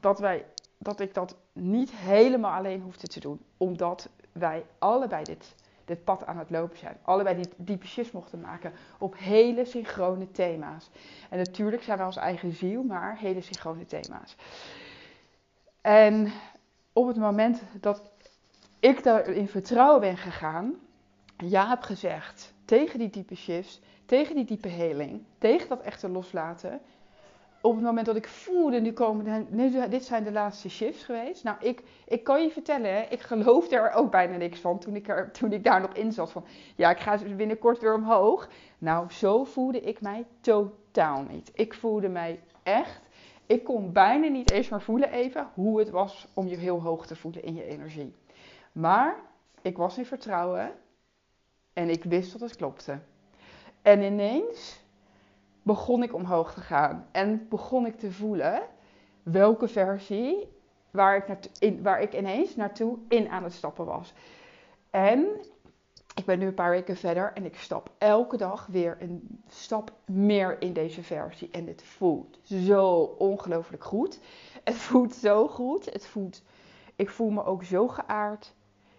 dat, 0.00 0.18
wij, 0.18 0.44
dat 0.78 1.00
ik 1.00 1.14
dat 1.14 1.36
niet 1.52 1.90
helemaal 1.90 2.52
alleen 2.52 2.82
hoefde 2.82 3.06
te 3.06 3.20
doen. 3.20 3.40
Omdat 3.56 4.08
wij 4.32 4.64
allebei 4.78 5.24
dit, 5.24 5.54
dit 5.84 6.04
pad 6.04 6.26
aan 6.26 6.38
het 6.38 6.50
lopen 6.50 6.78
zijn. 6.78 6.96
Allebei 7.02 7.36
die 7.36 7.48
diepe 7.56 7.86
shifts 7.86 8.12
mochten 8.12 8.40
maken 8.40 8.72
op 8.98 9.14
hele 9.18 9.64
synchrone 9.64 10.30
thema's. 10.30 10.90
En 11.30 11.38
natuurlijk 11.38 11.82
zijn 11.82 11.96
wij 11.96 12.06
ons 12.06 12.16
eigen 12.16 12.52
ziel, 12.52 12.82
maar 12.82 13.18
hele 13.18 13.40
synchrone 13.40 13.86
thema's. 13.86 14.36
En 15.80 16.32
op 16.92 17.06
het 17.06 17.16
moment 17.16 17.62
dat 17.80 18.02
ik 18.80 19.02
daar 19.02 19.28
in 19.28 19.48
vertrouwen 19.48 20.00
ben 20.00 20.16
gegaan, 20.16 20.74
ja 21.36 21.68
heb 21.68 21.82
gezegd 21.82 22.52
tegen 22.64 22.98
die 22.98 23.10
diepe 23.10 23.34
shifts, 23.34 23.80
tegen 24.04 24.34
die 24.34 24.44
diepe 24.44 24.68
heling, 24.68 25.22
tegen 25.38 25.68
dat 25.68 25.80
echte 25.80 26.08
loslaten. 26.08 26.80
Op 27.60 27.74
het 27.74 27.84
moment 27.84 28.06
dat 28.06 28.16
ik 28.16 28.28
voelde, 28.28 28.80
nu 28.80 28.92
komen, 28.92 29.46
dit 29.90 30.04
zijn 30.04 30.24
de 30.24 30.32
laatste 30.32 30.68
shifts 30.68 31.04
geweest. 31.04 31.44
Nou, 31.44 31.56
ik, 31.60 31.82
ik 32.06 32.24
kan 32.24 32.42
je 32.42 32.50
vertellen, 32.50 33.12
ik 33.12 33.20
geloofde 33.20 33.76
er 33.76 33.92
ook 33.92 34.10
bijna 34.10 34.36
niks 34.36 34.60
van 34.60 34.78
toen 34.78 34.96
ik, 34.96 35.08
er, 35.08 35.30
toen 35.30 35.52
ik 35.52 35.64
daar 35.64 35.80
nog 35.80 35.92
in 35.92 36.12
zat. 36.12 36.32
Van, 36.32 36.44
ja, 36.76 36.90
ik 36.90 36.98
ga 36.98 37.18
binnenkort 37.36 37.80
weer 37.80 37.94
omhoog. 37.94 38.48
Nou, 38.78 39.10
zo 39.10 39.44
voelde 39.44 39.80
ik 39.80 40.00
mij 40.00 40.26
totaal 40.40 41.22
niet. 41.22 41.50
Ik 41.54 41.74
voelde 41.74 42.08
mij 42.08 42.40
echt, 42.62 43.00
ik 43.46 43.64
kon 43.64 43.92
bijna 43.92 44.26
niet 44.26 44.50
eens 44.50 44.68
maar 44.68 44.82
voelen 44.82 45.10
even 45.10 45.48
hoe 45.54 45.78
het 45.78 45.90
was 45.90 46.26
om 46.34 46.46
je 46.46 46.56
heel 46.56 46.82
hoog 46.82 47.06
te 47.06 47.16
voelen 47.16 47.42
in 47.42 47.54
je 47.54 47.64
energie. 47.64 48.14
Maar 48.72 49.16
ik 49.62 49.76
was 49.76 49.98
in 49.98 50.06
vertrouwen 50.06 50.72
en 51.72 51.88
ik 51.88 52.04
wist 52.04 52.32
dat 52.32 52.40
het 52.40 52.56
klopte. 52.56 52.98
En 53.82 54.02
ineens 54.02 54.80
begon 55.68 56.02
ik 56.02 56.14
omhoog 56.14 56.54
te 56.54 56.60
gaan. 56.60 57.06
En 57.12 57.46
begon 57.48 57.86
ik 57.86 57.98
te 57.98 58.12
voelen 58.12 58.62
welke 59.22 59.68
versie 59.68 60.48
waar 60.90 61.16
ik, 61.16 61.50
in, 61.58 61.82
waar 61.82 62.00
ik 62.00 62.14
ineens 62.14 62.56
naartoe 62.56 62.98
in 63.08 63.28
aan 63.28 63.42
het 63.42 63.52
stappen 63.52 63.84
was. 63.84 64.12
En 64.90 65.26
ik 66.14 66.24
ben 66.24 66.38
nu 66.38 66.46
een 66.46 66.54
paar 66.54 66.70
weken 66.70 66.96
verder 66.96 67.32
en 67.32 67.44
ik 67.44 67.56
stap 67.56 67.90
elke 67.98 68.36
dag 68.36 68.66
weer 68.66 68.96
een 69.00 69.42
stap 69.48 69.92
meer 70.06 70.62
in 70.62 70.72
deze 70.72 71.02
versie. 71.02 71.50
En 71.50 71.66
het 71.66 71.82
voelt 71.82 72.38
zo 72.42 72.94
ongelooflijk 73.18 73.84
goed. 73.84 74.20
Het 74.64 74.76
voelt 74.76 75.14
zo 75.14 75.48
goed. 75.48 75.92
Het 75.92 76.06
voelt, 76.06 76.42
ik 76.96 77.10
voel 77.10 77.30
me 77.30 77.44
ook 77.44 77.64
zo 77.64 77.88
geaard. 77.88 78.54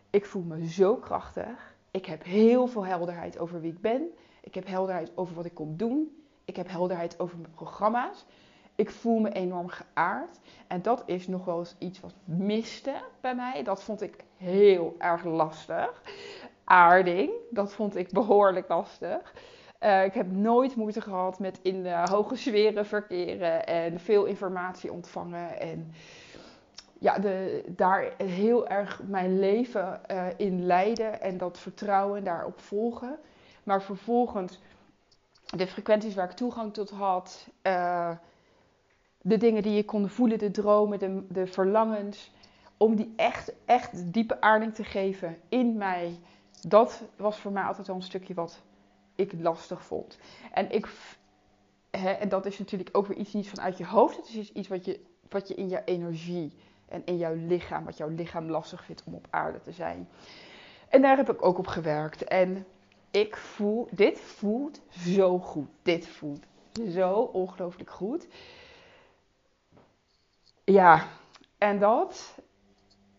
Ik 0.10 0.26
voel 0.26 0.44
me 0.44 0.68
zo 0.68 0.96
krachtig. 0.96 1.76
Ik 1.92 2.06
heb 2.06 2.24
heel 2.24 2.68
veel 2.68 2.86
helderheid 2.86 3.40
over 3.40 3.62
wie 3.62 3.72
ik 3.72 3.82
ben. 3.82 4.10
Ik 4.42 4.56
heb 4.56 4.68
helderheid 4.68 5.12
over 5.16 5.36
wat 5.36 5.46
ik 5.46 5.54
kom 5.54 5.78
doen. 5.78 6.20
Ik 6.50 6.56
heb 6.56 6.70
helderheid 6.70 7.20
over 7.20 7.38
mijn 7.38 7.54
programma's. 7.54 8.26
Ik 8.76 8.90
voel 8.90 9.20
me 9.20 9.32
enorm 9.32 9.68
geaard. 9.68 10.40
En 10.68 10.82
dat 10.82 11.04
is 11.06 11.28
nog 11.28 11.46
wel 11.46 11.60
eens 11.60 11.76
iets 11.80 12.00
wat 12.00 12.14
miste 12.24 12.94
bij 13.22 13.36
mij. 13.36 13.64
Dat 13.64 13.84
vond 13.84 14.02
ik 14.02 14.24
heel 14.38 14.96
erg 14.98 15.24
lastig. 15.24 16.02
Aarding, 16.64 17.32
dat 17.50 17.74
vond 17.74 17.96
ik 17.96 18.12
behoorlijk 18.12 18.68
lastig. 18.68 19.34
Uh, 19.80 20.04
ik 20.04 20.14
heb 20.14 20.32
nooit 20.32 20.76
moeite 20.76 21.02
gehad 21.02 21.40
met 21.40 21.60
in 21.62 21.84
de 21.84 22.04
hoge 22.10 22.36
sferen 22.36 22.86
verkeren 22.86 23.66
en 23.68 24.00
veel 24.00 24.26
informatie 24.26 24.92
ontvangen. 24.92 25.60
En 25.60 25.94
ja, 27.00 27.20
de, 27.20 27.64
daar 27.68 28.14
heel 28.18 28.68
erg 28.68 29.02
mijn 29.04 29.40
leven 29.40 30.02
uh, 30.12 30.26
in 30.38 30.66
leiden 30.66 31.22
en 31.22 31.38
dat 31.38 31.60
vertrouwen 31.60 32.24
daarop 32.24 32.60
volgen. 32.60 33.18
Maar 33.64 33.82
vervolgens 33.82 34.60
de 35.56 35.68
frequenties 35.68 36.16
waar 36.16 36.30
ik 36.30 36.36
toegang 36.36 36.74
tot 36.74 36.90
had, 36.90 37.48
uh, 37.64 38.12
de 39.22 39.38
dingen 39.38 39.62
die 39.62 39.78
ik 39.78 39.86
kon 39.86 40.10
voelen, 40.10 40.40
de 40.40 40.52
dromen, 40.52 41.00
de, 41.00 41.26
de 41.30 41.48
verlangens, 41.48 42.32
om 42.78 42.96
die 42.96 43.14
echt, 43.16 43.54
echt 43.66 44.14
diepe 44.14 44.42
aarding 44.42 44.76
te 44.76 44.84
geven 44.84 45.38
in 45.50 45.78
mij, 45.78 46.20
dat 46.68 47.04
was 47.16 47.38
voor 47.38 47.52
mij 47.52 47.64
altijd 47.64 47.88
wel 47.88 47.96
een 47.96 48.02
stukje 48.02 48.34
wat 48.34 48.62
ik 49.16 49.34
lastig 49.40 49.86
vond. 49.86 50.18
En, 50.54 50.72
ik, 50.72 50.88
hè, 51.92 52.10
en 52.10 52.30
dat 52.30 52.46
is 52.46 52.60
natuurlijk 52.60 52.90
ook 52.92 53.08
weer 53.08 53.18
iets 53.18 53.34
niet 53.34 53.50
vanuit 53.50 53.78
je 53.78 53.86
hoofd, 53.86 54.18
het 54.18 54.36
is 54.36 54.52
iets 54.52 54.68
wat 54.68 54.86
je, 54.86 55.00
wat 55.30 55.48
je 55.48 55.56
in 55.56 55.70
je 55.70 55.84
energie 55.86 56.54
en 56.88 57.02
in 57.06 57.18
jouw 57.18 57.36
lichaam, 57.36 57.86
wat 57.86 57.98
jouw 57.98 58.10
lichaam 58.10 58.50
lastig 58.50 58.84
vindt 58.84 59.04
om 59.06 59.14
op 59.14 59.28
aarde 59.30 59.62
te 59.62 59.72
zijn. 59.72 60.10
En 60.90 61.02
daar 61.02 61.18
heb 61.18 61.30
ik 61.30 61.46
ook 61.46 61.58
op 61.58 61.68
gewerkt. 61.68 62.24
En 62.24 62.66
ik 63.12 63.36
voel, 63.38 63.88
dit 63.92 64.20
voelt 64.20 64.82
zo 64.90 65.40
goed. 65.40 65.68
Dit 65.82 66.08
voelt 66.08 66.46
zo 66.90 67.14
ongelooflijk 67.14 67.90
goed. 67.90 68.28
Ja, 70.64 71.08
en 71.58 71.80
dat 71.80 72.36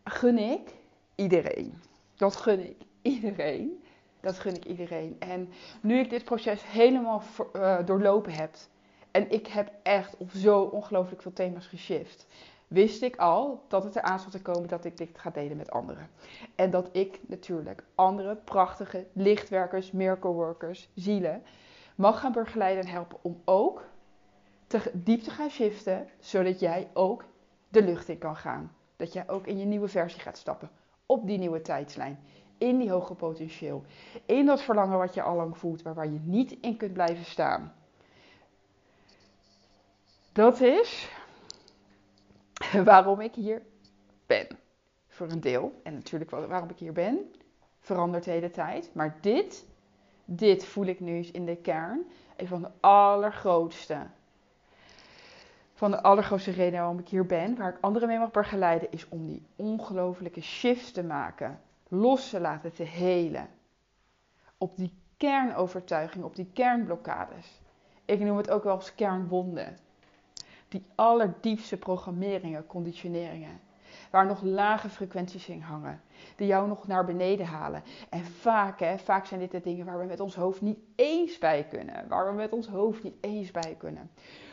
gun 0.05 0.39
ik 0.39 0.75
iedereen. 1.15 1.83
Dat 2.17 2.37
gun 2.37 2.61
ik 2.69 2.77
iedereen. 3.03 3.83
Dat 4.21 4.39
gun 4.39 4.55
ik 4.55 4.65
iedereen. 4.65 5.17
En 5.19 5.53
nu 5.81 5.99
ik 5.99 6.11
dit 6.11 6.25
proces 6.25 6.63
helemaal 6.67 7.23
uh, 7.53 7.87
doorlopen 7.87 8.33
heb. 8.33 8.55
En 9.11 9.31
ik 9.31 9.47
heb 9.47 9.73
echt 9.83 10.17
op 10.17 10.31
zo 10.31 10.61
ongelooflijk 10.63 11.23
veel 11.23 11.33
thema's 11.33 11.67
geshift 11.67 12.27
wist 12.71 13.03
ik 13.03 13.17
al 13.17 13.65
dat 13.69 13.85
het 13.85 13.97
eraan 13.97 14.19
zat 14.19 14.31
te 14.31 14.43
komen 14.43 14.69
dat 14.69 14.85
ik 14.85 14.97
dit 14.97 15.09
ga 15.15 15.31
delen 15.31 15.57
met 15.57 15.71
anderen. 15.71 16.11
En 16.55 16.71
dat 16.71 16.89
ik 16.93 17.21
natuurlijk 17.27 17.85
andere 17.95 18.37
prachtige 18.37 19.07
lichtwerkers, 19.13 19.91
miracle 19.93 20.31
workers, 20.31 20.89
zielen 20.95 21.43
mag 21.95 22.21
gaan 22.21 22.33
begeleiden 22.33 22.85
en 22.85 22.91
helpen 22.91 23.19
om 23.23 23.41
ook 23.45 23.85
te, 24.67 24.91
diep 24.93 25.23
te 25.23 25.31
gaan 25.31 25.51
shiften, 25.51 26.09
zodat 26.19 26.61
jij 26.61 26.89
ook 26.93 27.25
de 27.69 27.83
lucht 27.83 28.09
in 28.09 28.19
kan 28.19 28.37
gaan. 28.37 28.73
Dat 28.97 29.13
jij 29.13 29.29
ook 29.29 29.47
in 29.47 29.59
je 29.59 29.65
nieuwe 29.65 29.89
versie 29.89 30.21
gaat 30.21 30.39
stappen, 30.39 30.71
op 31.07 31.27
die 31.27 31.39
nieuwe 31.39 31.63
tijdslijn, 31.63 32.19
in 32.59 32.79
die 32.79 32.91
hoge 32.91 33.15
potentieel, 33.15 33.85
in 34.27 34.47
dat 34.47 34.63
verlangen 34.63 34.99
wat 34.99 35.15
je 35.15 35.23
al 35.23 35.37
lang 35.37 35.59
voelt, 35.59 35.85
maar 35.85 35.95
waar 35.95 36.11
je 36.11 36.21
niet 36.23 36.57
in 36.61 36.77
kunt 36.77 36.93
blijven 36.93 37.25
staan. 37.25 37.75
Dat 40.33 40.61
is 40.61 41.11
waarom 42.85 43.21
ik 43.21 43.35
hier 43.35 43.63
ben. 44.27 44.47
Voor 45.09 45.31
een 45.31 45.41
deel. 45.41 45.81
En 45.83 45.95
natuurlijk 45.95 46.31
waarom 46.31 46.69
ik 46.69 46.79
hier 46.79 46.93
ben. 46.93 47.33
Verandert 47.81 48.25
de 48.25 48.31
hele 48.31 48.51
tijd. 48.51 48.91
Maar 48.95 49.19
dit, 49.21 49.67
dit 50.25 50.65
voel 50.65 50.87
ik 50.87 51.01
nu 51.01 51.19
in 51.33 51.45
de 51.45 51.57
kern. 51.57 52.07
Een 52.37 52.47
van 52.47 52.63
de 52.63 52.71
allergrootste. 52.81 54.07
Van 55.75 55.91
de 55.91 56.03
allergrootste 56.03 56.51
reden 56.51 56.79
waarom 56.79 56.99
ik 56.99 57.09
hier 57.09 57.27
ben. 57.27 57.57
Waar 57.57 57.69
ik 57.69 57.79
anderen 57.81 58.09
mee 58.09 58.19
mag 58.19 58.31
begeleiden. 58.31 58.93
Is 58.93 59.09
om 59.09 59.27
die 59.27 59.47
ongelofelijke 59.57 60.41
shifts 60.41 60.93
te 60.93 61.03
maken. 61.03 61.61
Los 61.89 62.31
te 62.31 62.41
laten 62.41 62.73
te 62.73 62.83
helen. 62.83 63.49
Op 64.59 64.77
die 64.77 64.93
kernovertuiging. 65.17 66.25
Op 66.25 66.37
die 66.37 66.51
kernblokkades. 66.53 67.61
Ik 68.05 68.21
noem 68.21 68.37
het 68.37 68.51
ook 68.51 68.65
wel 68.65 68.75
als 68.75 68.95
kernwonden 68.95 69.77
die 70.71 70.85
allerdiepste 70.95 71.77
programmeringen, 71.77 72.67
conditioneringen. 72.67 73.61
Waar 74.11 74.27
nog 74.27 74.43
lage 74.43 74.89
frequenties 74.89 75.49
in 75.49 75.61
hangen. 75.61 76.01
Die 76.37 76.47
jou 76.47 76.69
nog 76.69 76.87
naar 76.87 77.05
beneden 77.05 77.47
halen. 77.47 77.83
En 78.09 78.25
vaak, 78.25 78.81
hè, 78.81 78.99
vaak 78.99 79.27
zijn 79.27 79.41
dit 79.41 79.51
de 79.51 79.61
dingen 79.61 79.87
waar 79.87 79.99
we 79.99 80.05
met 80.05 80.21
ons 80.21 80.35
hoofd 80.35 80.61
niet 80.61 80.79
eens 80.95 81.39
bij 81.39 81.67
kunnen. 81.71 82.09
Waar 82.09 82.27
we 82.27 82.33
met 82.33 82.53
ons 82.53 82.67
hoofd 82.69 83.03
niet 83.03 83.15
eens 83.21 83.51
bij 83.51 83.75
kunnen. 83.79 84.11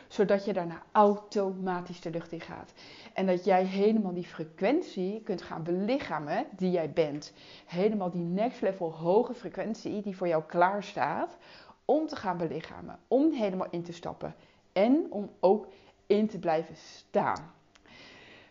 Zodat 0.08 0.44
je 0.44 0.52
daarna 0.52 0.82
automatisch 0.92 2.00
de 2.00 2.10
lucht 2.10 2.32
in 2.32 2.40
gaat. 2.40 2.72
En 3.14 3.26
dat 3.26 3.44
jij 3.44 3.64
helemaal 3.64 4.14
die 4.14 4.26
frequentie 4.26 5.20
kunt 5.22 5.42
gaan 5.42 5.62
belichamen 5.62 6.46
die 6.56 6.70
jij 6.70 6.92
bent. 6.92 7.32
Helemaal 7.66 8.10
die 8.10 8.22
next 8.22 8.60
level 8.60 8.92
hoge 8.92 9.34
frequentie 9.34 10.02
die 10.02 10.16
voor 10.16 10.28
jou 10.28 10.42
klaar 10.46 10.82
staat. 10.82 11.36
Om 11.84 12.06
te 12.06 12.16
gaan 12.16 12.36
belichamen. 12.36 12.98
Om 13.08 13.32
helemaal 13.32 13.70
in 13.70 13.82
te 13.82 13.92
stappen. 13.92 14.34
En 14.72 15.06
om 15.10 15.30
ook 15.40 15.66
in 16.08 16.28
te 16.28 16.38
blijven 16.38 16.76
staan. 16.76 17.52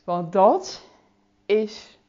Want 0.04 0.32
dat 0.32 0.84
is 1.46 2.00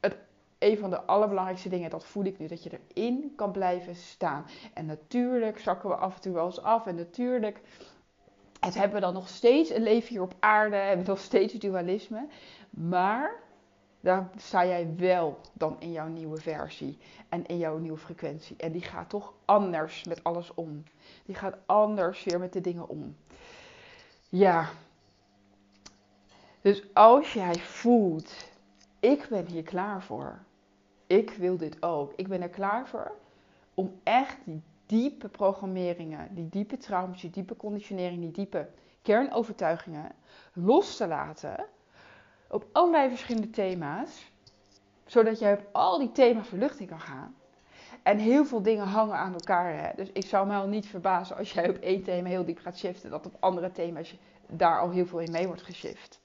het, 0.00 0.16
een 0.58 0.78
van 0.78 0.90
de 0.90 1.02
allerbelangrijkste 1.02 1.68
dingen. 1.68 1.90
Dat 1.90 2.04
voel 2.04 2.24
ik 2.24 2.38
nu. 2.38 2.46
Dat 2.46 2.62
je 2.62 2.80
erin 2.94 3.32
kan 3.36 3.52
blijven 3.52 3.94
staan. 3.94 4.46
En 4.74 4.86
natuurlijk 4.86 5.58
zakken 5.58 5.88
we 5.88 5.96
af 5.96 6.14
en 6.14 6.20
toe 6.20 6.32
wel 6.32 6.46
eens 6.46 6.62
af. 6.62 6.86
En 6.86 6.94
natuurlijk 6.94 7.60
het 8.60 8.74
hebben 8.74 8.94
we 8.94 9.00
dan 9.00 9.14
nog 9.14 9.28
steeds 9.28 9.70
een 9.70 9.82
leven 9.82 10.08
hier 10.08 10.22
op 10.22 10.34
aarde. 10.38 10.76
Hebben 10.76 11.04
we 11.04 11.10
nog 11.10 11.20
steeds 11.20 11.54
dualisme. 11.54 12.26
Maar 12.70 13.42
dan 14.00 14.28
sta 14.36 14.66
jij 14.66 14.94
wel 14.96 15.40
dan 15.52 15.76
in 15.78 15.92
jouw 15.92 16.08
nieuwe 16.08 16.40
versie 16.40 16.98
en 17.28 17.46
in 17.46 17.58
jouw 17.58 17.78
nieuwe 17.78 17.98
frequentie. 17.98 18.56
En 18.56 18.72
die 18.72 18.82
gaat 18.82 19.08
toch 19.08 19.32
anders 19.44 20.04
met 20.04 20.24
alles 20.24 20.54
om. 20.54 20.82
Die 21.24 21.34
gaat 21.34 21.56
anders 21.66 22.24
weer 22.24 22.38
met 22.38 22.52
de 22.52 22.60
dingen 22.60 22.88
om. 22.88 23.16
Ja. 24.28 24.70
Dus 26.60 26.94
als 26.94 27.32
jij 27.32 27.54
voelt, 27.54 28.34
ik 29.00 29.26
ben 29.30 29.46
hier 29.46 29.62
klaar 29.62 30.02
voor. 30.02 30.38
Ik 31.06 31.30
wil 31.30 31.56
dit 31.56 31.82
ook. 31.82 32.12
Ik 32.16 32.28
ben 32.28 32.42
er 32.42 32.48
klaar 32.48 32.88
voor 32.88 33.12
om 33.74 34.00
echt 34.02 34.36
die 34.44 34.62
diepe 34.86 35.28
programmeringen, 35.28 36.34
die 36.34 36.48
diepe 36.48 36.76
trauma's, 36.76 37.20
die 37.20 37.30
diepe 37.30 37.56
conditionering, 37.56 38.20
die 38.20 38.30
diepe 38.30 38.68
kernovertuigingen 39.02 40.12
los 40.52 40.96
te 40.96 41.06
laten 41.06 41.66
op 42.48 42.66
allerlei 42.72 43.08
verschillende 43.08 43.50
thema's, 43.50 44.30
zodat 45.06 45.38
jij 45.38 45.52
op 45.52 45.68
al 45.72 45.98
die 45.98 46.12
thema's 46.12 46.48
verluchting 46.48 46.88
kan 46.88 47.00
gaan. 47.00 47.34
En 48.04 48.18
heel 48.18 48.44
veel 48.44 48.62
dingen 48.62 48.86
hangen 48.86 49.16
aan 49.16 49.32
elkaar. 49.32 49.78
Hè? 49.78 49.90
Dus 49.96 50.10
ik 50.12 50.24
zou 50.24 50.46
me 50.46 50.54
al 50.54 50.66
niet 50.66 50.86
verbazen 50.86 51.36
als 51.36 51.52
jij 51.52 51.68
op 51.68 51.76
één 51.76 52.02
thema 52.02 52.28
heel 52.28 52.44
diep 52.44 52.58
gaat 52.58 52.78
shiften, 52.78 53.10
dat 53.10 53.26
op 53.26 53.36
andere 53.40 53.72
thema's 53.72 54.16
daar 54.46 54.80
al 54.80 54.90
heel 54.90 55.06
veel 55.06 55.18
in 55.18 55.32
mee 55.32 55.46
wordt 55.46 55.62
geshift. 55.62 56.20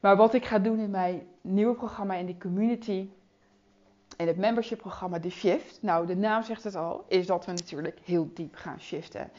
Maar 0.00 0.16
wat 0.16 0.34
ik 0.34 0.44
ga 0.44 0.58
doen 0.58 0.78
in 0.78 0.90
mijn 0.90 1.26
nieuwe 1.40 1.74
programma 1.74 2.14
in 2.14 2.26
de 2.26 2.38
community, 2.38 3.08
in 4.16 4.26
het 4.26 4.36
membership 4.36 4.78
programma 4.78 5.18
de 5.18 5.30
Shift, 5.30 5.78
nou 5.82 6.06
de 6.06 6.16
naam 6.16 6.42
zegt 6.42 6.64
het 6.64 6.74
al, 6.74 7.04
is 7.08 7.26
dat 7.26 7.44
we 7.44 7.52
natuurlijk 7.52 7.98
heel 8.04 8.30
diep 8.34 8.54
gaan 8.54 8.80
shiften. 8.80 9.30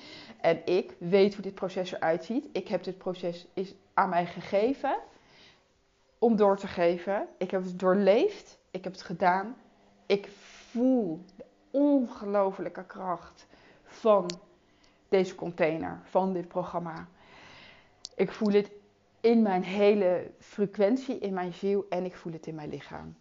En 0.42 0.66
ik 0.66 0.96
weet 1.00 1.34
hoe 1.34 1.44
dit 1.44 1.56
proces 1.56 1.92
eruit 1.92 2.24
ziet. 2.24 2.48
Ik 2.52 2.68
heb 2.68 2.84
dit 2.84 2.98
proces 2.98 3.48
is 3.54 3.76
aan 3.94 4.10
mij 4.10 4.26
gegeven 4.26 4.98
om 6.18 6.36
door 6.36 6.58
te 6.58 6.68
geven. 6.68 7.28
Ik 7.38 7.52
heb 7.52 7.64
het 7.64 7.80
doorleefd, 7.80 8.60
ik 8.72 8.84
heb 8.84 8.94
het 8.94 9.02
gedaan. 9.02 9.56
Ik 10.06 10.28
voel 10.72 11.26
de 11.36 11.46
ongelofelijke 11.72 12.86
kracht 12.86 13.48
van 13.84 14.30
deze 15.10 15.36
container, 15.36 16.00
van 16.04 16.34
dit 16.34 16.48
programma. 16.48 17.08
Ik 18.16 18.32
voel 18.32 18.54
het 18.54 18.72
in 19.22 19.42
mijn 19.42 19.64
hele 19.64 20.32
frequentie, 20.40 21.20
in 21.20 21.34
mijn 21.34 21.54
ziel 21.54 21.86
en 21.90 22.06
ik 22.06 22.16
voel 22.16 22.34
het 22.34 22.48
in 22.48 22.56
mijn 22.56 22.70
lichaam. 22.70 23.16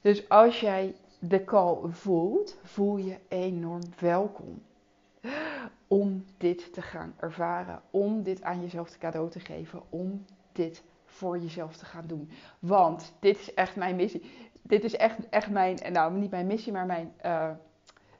Dus 0.00 0.28
als 0.28 0.60
jij 0.60 0.94
de 1.18 1.44
call 1.44 1.90
voelt, 1.90 2.56
voel 2.62 2.96
je 2.96 3.18
enorm 3.28 3.82
welkom 3.98 4.62
om 5.86 6.24
dit 6.36 6.72
te 6.72 6.82
gaan 6.82 7.14
ervaren, 7.16 7.82
om 7.90 8.22
dit 8.22 8.42
aan 8.42 8.60
jezelf 8.60 8.90
te 8.90 8.98
cadeau 8.98 9.30
te 9.30 9.40
geven, 9.40 9.82
om 9.88 10.24
dit 10.52 10.82
voor 11.04 11.38
jezelf 11.38 11.76
te 11.76 11.84
gaan 11.84 12.06
doen. 12.06 12.30
Want 12.58 13.12
dit 13.20 13.38
is 13.38 13.54
echt 13.54 13.76
mijn 13.76 13.96
missie. 13.96 14.49
Dit 14.62 14.84
is 14.84 14.96
echt, 14.96 15.28
echt 15.28 15.50
mijn, 15.50 15.78
nou 15.92 16.12
niet 16.12 16.30
mijn 16.30 16.46
missie, 16.46 16.72
maar 16.72 16.86
mijn, 16.86 17.12
uh, 17.24 17.50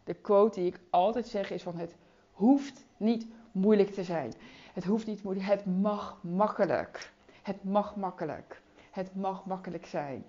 de 0.04 0.14
quote 0.14 0.60
die 0.60 0.68
ik 0.68 0.80
altijd 0.90 1.26
zeg 1.28 1.50
is 1.50 1.62
van 1.62 1.76
het 1.76 1.94
hoeft 2.32 2.84
niet 2.96 3.26
moeilijk 3.52 3.90
te 3.90 4.04
zijn. 4.04 4.32
Het 4.72 4.84
hoeft 4.84 5.06
niet 5.06 5.22
moeilijk, 5.22 5.46
het 5.46 5.66
mag 5.66 6.18
makkelijk. 6.22 7.12
Het 7.42 7.64
mag 7.64 7.96
makkelijk. 7.96 8.60
Het 8.90 9.14
mag 9.14 9.44
makkelijk 9.44 9.86
zijn. 9.86 10.24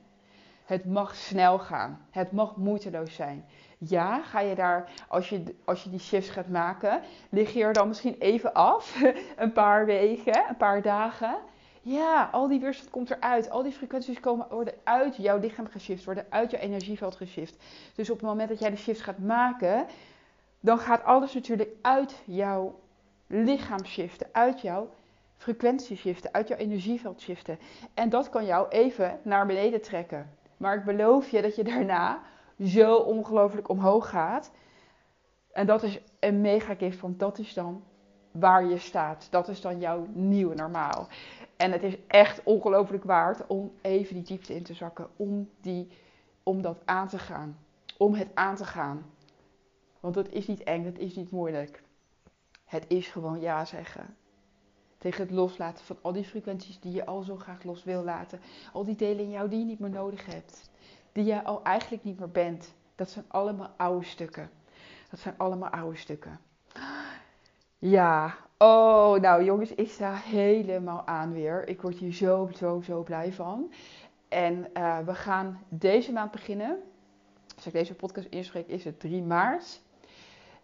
Het 0.65 0.85
mag 0.85 1.15
snel 1.15 1.59
gaan. 1.59 2.05
Het 2.11 2.31
mag 2.31 2.55
moeiteloos 2.55 3.15
zijn. 3.15 3.45
Ja, 3.77 4.21
ga 4.21 4.39
je 4.39 4.55
daar, 4.55 4.89
als 5.07 5.29
je, 5.29 5.55
als 5.65 5.83
je 5.83 5.89
die 5.89 5.99
shifts 5.99 6.29
gaat 6.29 6.47
maken, 6.47 7.01
lig 7.29 7.53
je 7.53 7.63
er 7.63 7.73
dan 7.73 7.87
misschien 7.87 8.15
even 8.19 8.53
af. 8.53 9.01
een 9.37 9.51
paar 9.51 9.85
weken, 9.85 10.43
een 10.49 10.57
paar 10.57 10.81
dagen. 10.81 11.37
Ja, 11.83 12.29
al 12.31 12.47
die 12.47 12.59
weerstand 12.59 12.89
komt 12.89 13.11
eruit. 13.11 13.49
Al 13.49 13.63
die 13.63 13.71
frequenties 13.71 14.19
komen, 14.19 14.47
worden 14.49 14.73
uit 14.83 15.15
jouw 15.15 15.39
lichaam 15.39 15.67
geshift, 15.67 16.03
worden 16.03 16.25
uit 16.29 16.51
jouw 16.51 16.61
energieveld 16.61 17.15
geshift. 17.15 17.63
Dus 17.95 18.09
op 18.09 18.17
het 18.17 18.25
moment 18.25 18.49
dat 18.49 18.59
jij 18.59 18.69
de 18.69 18.75
shifts 18.75 19.03
gaat 19.03 19.19
maken, 19.19 19.85
dan 20.59 20.79
gaat 20.79 21.03
alles 21.03 21.33
natuurlijk 21.33 21.69
uit 21.81 22.21
jouw 22.25 22.79
lichaam 23.27 23.85
shiften, 23.85 24.27
uit 24.31 24.61
jouw 24.61 24.89
frequentie 25.37 25.97
shiften, 25.97 26.33
uit 26.33 26.47
jouw 26.47 26.57
energieveld 26.57 27.21
shiften. 27.21 27.59
En 27.93 28.09
dat 28.09 28.29
kan 28.29 28.45
jou 28.45 28.67
even 28.69 29.19
naar 29.23 29.45
beneden 29.45 29.81
trekken. 29.81 30.29
Maar 30.57 30.75
ik 30.75 30.83
beloof 30.83 31.29
je 31.29 31.41
dat 31.41 31.55
je 31.55 31.63
daarna 31.63 32.21
zo 32.63 32.95
ongelooflijk 32.95 33.69
omhoog 33.69 34.09
gaat. 34.09 34.51
En 35.51 35.65
dat 35.65 35.83
is 35.83 35.99
een 36.19 36.41
mega 36.41 36.75
gift, 36.75 36.99
want 36.99 37.19
dat 37.19 37.39
is 37.39 37.53
dan 37.53 37.83
waar 38.31 38.65
je 38.65 38.77
staat. 38.77 39.27
Dat 39.29 39.47
is 39.47 39.61
dan 39.61 39.79
jouw 39.79 40.05
nieuwe 40.13 40.55
normaal. 40.55 41.07
En 41.61 41.71
het 41.71 41.83
is 41.83 41.97
echt 42.07 42.43
ongelooflijk 42.43 43.03
waard 43.03 43.47
om 43.47 43.71
even 43.81 44.15
die 44.15 44.23
diepte 44.23 44.55
in 44.55 44.63
te 44.63 44.73
zakken. 44.73 45.07
Om, 45.15 45.49
die, 45.59 45.87
om 46.43 46.61
dat 46.61 46.81
aan 46.85 47.07
te 47.07 47.19
gaan. 47.19 47.57
Om 47.97 48.13
het 48.13 48.27
aan 48.33 48.55
te 48.55 48.65
gaan. 48.65 49.05
Want 49.99 50.15
het 50.15 50.31
is 50.31 50.47
niet 50.47 50.63
eng, 50.63 50.85
het 50.85 50.99
is 50.99 51.15
niet 51.15 51.31
moeilijk. 51.31 51.83
Het 52.65 52.85
is 52.87 53.07
gewoon 53.07 53.39
ja 53.39 53.65
zeggen. 53.65 54.15
Tegen 54.97 55.21
het 55.21 55.31
loslaten 55.31 55.85
van 55.85 55.97
al 56.01 56.11
die 56.11 56.23
frequenties 56.23 56.79
die 56.79 56.91
je 56.91 57.05
al 57.05 57.21
zo 57.21 57.35
graag 57.35 57.63
los 57.63 57.83
wil 57.83 58.03
laten. 58.03 58.39
Al 58.73 58.85
die 58.85 58.95
delen 58.95 59.23
in 59.23 59.31
jou 59.31 59.49
die 59.49 59.59
je 59.59 59.65
niet 59.65 59.79
meer 59.79 59.89
nodig 59.89 60.25
hebt. 60.25 60.69
Die 61.11 61.23
je 61.23 61.43
al 61.43 61.63
eigenlijk 61.63 62.03
niet 62.03 62.19
meer 62.19 62.31
bent. 62.31 62.73
Dat 62.95 63.09
zijn 63.09 63.25
allemaal 63.27 63.73
oude 63.77 64.05
stukken. 64.05 64.49
Dat 65.09 65.19
zijn 65.19 65.35
allemaal 65.37 65.69
oude 65.69 65.97
stukken. 65.97 66.39
Ja, 67.77 68.37
oh, 68.61 69.19
nou 69.19 69.43
jongens, 69.43 69.73
ik 69.73 69.89
sta 69.89 70.13
helemaal 70.13 71.07
aan 71.07 71.33
weer. 71.33 71.67
Ik 71.67 71.81
word 71.81 71.97
hier 71.97 72.13
zo, 72.13 72.49
zo, 72.55 72.81
zo 72.81 73.03
blij 73.03 73.33
van. 73.33 73.71
En 74.29 74.67
uh, 74.77 74.99
we 74.99 75.15
gaan 75.15 75.59
deze 75.69 76.11
maand 76.11 76.31
beginnen. 76.31 76.77
Als 77.55 77.65
ik 77.65 77.73
deze 77.73 77.95
podcast 77.95 78.27
inspreek, 78.29 78.67
is 78.67 78.83
het 78.83 78.99
3 78.99 79.21
maart. 79.21 79.81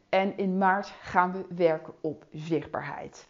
En 0.10 0.38
in 0.38 0.58
maart 0.58 0.88
gaan 0.88 1.32
we 1.32 1.46
werken 1.56 1.94
op 2.02 2.26
zichtbaarheid. 2.32 3.28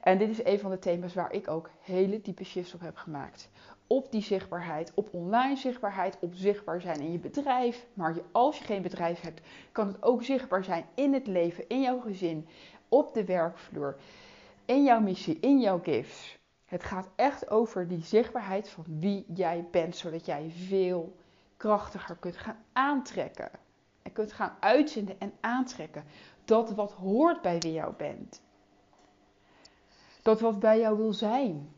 En 0.00 0.18
dit 0.18 0.28
is 0.28 0.44
een 0.44 0.58
van 0.58 0.70
de 0.70 0.78
thema's 0.78 1.14
waar 1.14 1.32
ik 1.32 1.48
ook 1.48 1.70
hele 1.80 2.20
diepe 2.20 2.44
shifts 2.44 2.74
op 2.74 2.80
heb 2.80 2.96
gemaakt. 2.96 3.50
Op 3.86 4.10
die 4.12 4.22
zichtbaarheid, 4.22 4.92
op 4.94 5.08
online 5.14 5.56
zichtbaarheid, 5.56 6.18
op 6.20 6.34
zichtbaar 6.34 6.80
zijn 6.80 7.00
in 7.00 7.12
je 7.12 7.18
bedrijf. 7.18 7.86
Maar 7.94 8.16
als 8.32 8.58
je 8.58 8.64
geen 8.64 8.82
bedrijf 8.82 9.20
hebt, 9.20 9.40
kan 9.72 9.86
het 9.86 10.02
ook 10.02 10.22
zichtbaar 10.22 10.64
zijn 10.64 10.84
in 10.94 11.12
het 11.12 11.26
leven, 11.26 11.68
in 11.68 11.80
jouw 11.80 12.00
gezin, 12.00 12.48
op 12.88 13.14
de 13.14 13.24
werkvloer, 13.24 13.96
in 14.64 14.84
jouw 14.84 15.00
missie, 15.00 15.38
in 15.40 15.60
jouw 15.60 15.80
gifts. 15.82 16.38
Het 16.64 16.84
gaat 16.84 17.08
echt 17.14 17.50
over 17.50 17.88
die 17.88 18.02
zichtbaarheid 18.02 18.68
van 18.68 18.84
wie 18.86 19.24
jij 19.34 19.68
bent, 19.70 19.96
zodat 19.96 20.26
jij 20.26 20.50
veel 20.50 21.16
krachtiger 21.56 22.16
kunt 22.16 22.36
gaan 22.36 22.64
aantrekken. 22.72 23.50
En 24.02 24.12
kunt 24.12 24.32
gaan 24.32 24.56
uitzenden 24.60 25.20
en 25.20 25.32
aantrekken. 25.40 26.04
Dat 26.44 26.74
wat 26.74 26.92
hoort 26.92 27.42
bij 27.42 27.58
wie 27.58 27.72
jou 27.72 27.94
bent. 27.94 28.42
Dat 30.22 30.40
wat 30.40 30.58
bij 30.58 30.78
jou 30.78 30.96
wil 30.96 31.12
zijn. 31.12 31.74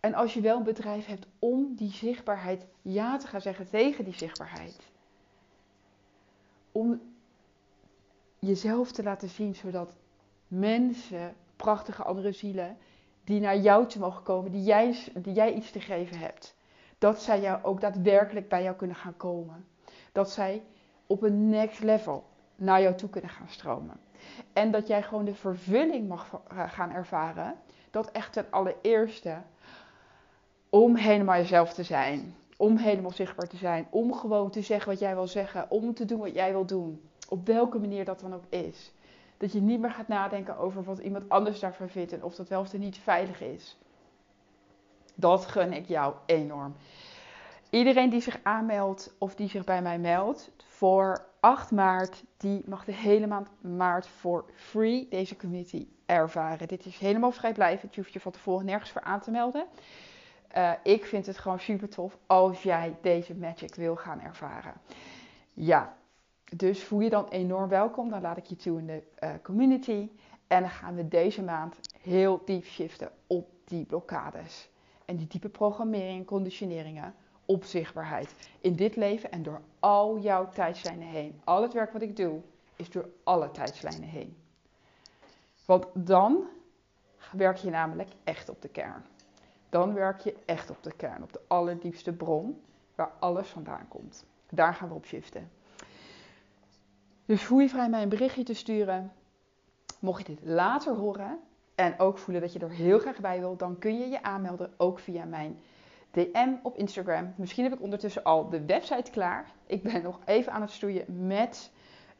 En 0.00 0.14
als 0.14 0.34
je 0.34 0.40
wel 0.40 0.56
een 0.56 0.62
bedrijf 0.62 1.06
hebt 1.06 1.26
om 1.38 1.74
die 1.74 1.92
zichtbaarheid 1.92 2.66
ja 2.82 3.16
te 3.16 3.26
gaan 3.26 3.40
zeggen 3.40 3.68
tegen 3.68 4.04
die 4.04 4.14
zichtbaarheid. 4.14 4.78
Om 6.72 7.00
jezelf 8.38 8.92
te 8.92 9.02
laten 9.02 9.28
zien 9.28 9.54
zodat 9.54 9.96
mensen, 10.48 11.34
prachtige 11.56 12.02
andere 12.02 12.32
zielen, 12.32 12.76
die 13.24 13.40
naar 13.40 13.58
jou 13.58 13.86
te 13.86 13.98
mogen 13.98 14.22
komen, 14.22 14.50
die 14.50 14.62
jij, 14.62 14.98
die 15.14 15.32
jij 15.32 15.54
iets 15.54 15.70
te 15.70 15.80
geven 15.80 16.18
hebt. 16.18 16.56
Dat 16.98 17.22
zij 17.22 17.40
jou 17.40 17.62
ook 17.62 17.80
daadwerkelijk 17.80 18.48
bij 18.48 18.62
jou 18.62 18.76
kunnen 18.76 18.96
gaan 18.96 19.16
komen. 19.16 19.66
Dat 20.12 20.30
zij 20.30 20.62
op 21.06 21.22
een 21.22 21.48
next 21.48 21.82
level 21.82 22.24
naar 22.56 22.82
jou 22.82 22.94
toe 22.94 23.08
kunnen 23.08 23.30
gaan 23.30 23.48
stromen. 23.48 24.00
En 24.52 24.70
dat 24.70 24.86
jij 24.86 25.02
gewoon 25.02 25.24
de 25.24 25.34
vervulling 25.34 26.08
mag 26.08 26.40
eh, 26.48 26.70
gaan 26.70 26.90
ervaren. 26.90 27.54
Dat 27.90 28.10
echt 28.10 28.32
ten 28.32 28.46
allereerste 28.50 29.42
om 30.70 30.96
helemaal 30.96 31.36
jezelf 31.36 31.72
te 31.72 31.82
zijn. 31.82 32.34
Om 32.56 32.76
helemaal 32.76 33.10
zichtbaar 33.10 33.48
te 33.48 33.56
zijn. 33.56 33.86
Om 33.90 34.14
gewoon 34.14 34.50
te 34.50 34.62
zeggen 34.62 34.90
wat 34.90 34.98
jij 34.98 35.14
wil 35.14 35.26
zeggen. 35.26 35.70
Om 35.70 35.94
te 35.94 36.04
doen 36.04 36.18
wat 36.18 36.34
jij 36.34 36.52
wil 36.52 36.64
doen. 36.66 37.08
Op 37.28 37.46
welke 37.46 37.78
manier 37.78 38.04
dat 38.04 38.20
dan 38.20 38.34
ook 38.34 38.44
is. 38.48 38.92
Dat 39.38 39.52
je 39.52 39.60
niet 39.60 39.80
meer 39.80 39.90
gaat 39.90 40.08
nadenken 40.08 40.56
over 40.56 40.84
wat 40.84 40.98
iemand 40.98 41.28
anders 41.28 41.60
daarvan 41.60 41.88
vindt 41.88 42.12
en 42.12 42.22
of 42.22 42.34
dat 42.34 42.48
wel 42.48 42.60
of 42.60 42.72
niet 42.72 42.98
veilig 42.98 43.40
is. 43.40 43.78
Dat 45.14 45.46
gun 45.46 45.72
ik 45.72 45.86
jou 45.86 46.14
enorm. 46.26 46.74
Iedereen 47.70 48.10
die 48.10 48.20
zich 48.20 48.40
aanmeldt 48.42 49.14
of 49.18 49.34
die 49.34 49.48
zich 49.48 49.64
bij 49.64 49.82
mij 49.82 49.98
meldt 49.98 50.50
voor 50.64 51.26
8 51.40 51.70
maart, 51.70 52.24
die 52.36 52.62
mag 52.66 52.84
de 52.84 52.92
hele 52.92 53.26
maand 53.26 53.48
maart 53.60 54.06
voor 54.06 54.44
free 54.54 55.06
deze 55.10 55.36
community 55.36 55.86
ervaren. 56.06 56.68
Dit 56.68 56.86
is 56.86 56.98
helemaal 56.98 57.30
vrijblijvend. 57.30 57.94
Je 57.94 58.00
hoeft 58.00 58.12
je 58.12 58.20
van 58.20 58.32
tevoren 58.32 58.64
nergens 58.64 58.90
voor 58.90 59.02
aan 59.02 59.20
te 59.20 59.30
melden. 59.30 59.66
Uh, 60.56 60.72
ik 60.82 61.04
vind 61.04 61.26
het 61.26 61.38
gewoon 61.38 61.60
super 61.60 61.88
tof 61.88 62.18
als 62.26 62.62
jij 62.62 62.96
deze 63.00 63.34
magic 63.34 63.74
wil 63.74 63.96
gaan 63.96 64.20
ervaren. 64.20 64.72
Ja, 65.54 65.96
dus 66.56 66.84
voel 66.84 67.00
je 67.00 67.10
dan 67.10 67.28
enorm 67.28 67.68
welkom. 67.68 68.10
Dan 68.10 68.20
laat 68.20 68.36
ik 68.36 68.46
je 68.46 68.56
toe 68.56 68.78
in 68.78 68.86
de 68.86 69.02
uh, 69.20 69.30
community. 69.42 70.10
En 70.46 70.60
dan 70.60 70.70
gaan 70.70 70.94
we 70.94 71.08
deze 71.08 71.42
maand 71.42 71.76
heel 72.00 72.42
diep 72.44 72.64
shiften 72.64 73.10
op 73.26 73.48
die 73.64 73.84
blokkades. 73.84 74.70
en 75.04 75.16
die 75.16 75.26
diepe 75.26 75.48
programmering 75.48 76.18
en 76.18 76.24
conditioneringen 76.24 77.14
op 77.44 77.64
zichtbaarheid. 77.64 78.34
In 78.60 78.74
dit 78.74 78.96
leven 78.96 79.30
en 79.30 79.42
door 79.42 79.60
al 79.78 80.18
jouw 80.18 80.48
tijdslijnen 80.48 81.08
heen. 81.08 81.40
Al 81.44 81.62
het 81.62 81.72
werk 81.72 81.92
wat 81.92 82.02
ik 82.02 82.16
doe, 82.16 82.40
is 82.76 82.90
door 82.90 83.08
alle 83.24 83.50
tijdslijnen 83.50 84.08
heen. 84.08 84.36
Want 85.64 85.86
dan 85.92 86.44
werk 87.32 87.56
je 87.56 87.70
namelijk 87.70 88.10
echt 88.24 88.48
op 88.48 88.62
de 88.62 88.68
kern. 88.68 89.04
Dan 89.68 89.94
werk 89.94 90.20
je 90.20 90.36
echt 90.44 90.70
op 90.70 90.82
de 90.82 90.92
kern, 90.96 91.22
op 91.22 91.32
de 91.32 91.40
allerdiepste 91.46 92.12
bron 92.12 92.62
waar 92.94 93.12
alles 93.18 93.48
vandaan 93.48 93.88
komt. 93.88 94.24
Daar 94.50 94.74
gaan 94.74 94.88
we 94.88 94.94
op 94.94 95.06
shiften. 95.06 95.50
Dus 97.28 97.42
voel 97.42 97.58
je 97.58 97.68
vrij 97.68 97.88
mij 97.88 98.02
een 98.02 98.08
berichtje 98.08 98.42
te 98.42 98.54
sturen. 98.54 99.12
Mocht 100.00 100.26
je 100.26 100.34
dit 100.34 100.44
later 100.44 100.94
horen 100.94 101.38
en 101.74 101.98
ook 101.98 102.18
voelen 102.18 102.42
dat 102.42 102.52
je 102.52 102.58
er 102.58 102.70
heel 102.70 102.98
graag 102.98 103.20
bij 103.20 103.38
wil, 103.38 103.56
dan 103.56 103.78
kun 103.78 103.98
je 103.98 104.08
je 104.08 104.22
aanmelden 104.22 104.72
ook 104.76 104.98
via 104.98 105.24
mijn 105.24 105.58
DM 106.10 106.52
op 106.62 106.76
Instagram. 106.76 107.32
Misschien 107.36 107.64
heb 107.64 107.72
ik 107.72 107.82
ondertussen 107.82 108.24
al 108.24 108.48
de 108.48 108.64
website 108.64 109.10
klaar. 109.10 109.52
Ik 109.66 109.82
ben 109.82 110.02
nog 110.02 110.20
even 110.24 110.52
aan 110.52 110.60
het 110.60 110.70
stoeien 110.70 111.26
met 111.26 111.70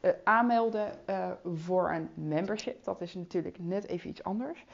uh, 0.01 0.11
aanmelden 0.25 0.93
uh, 1.07 1.31
voor 1.55 1.91
een 1.91 2.09
membership. 2.15 2.85
Dat 2.85 3.01
is 3.01 3.15
natuurlijk 3.15 3.59
net 3.59 3.87
even 3.87 4.11
iets 4.11 4.23
anders. 4.23 4.65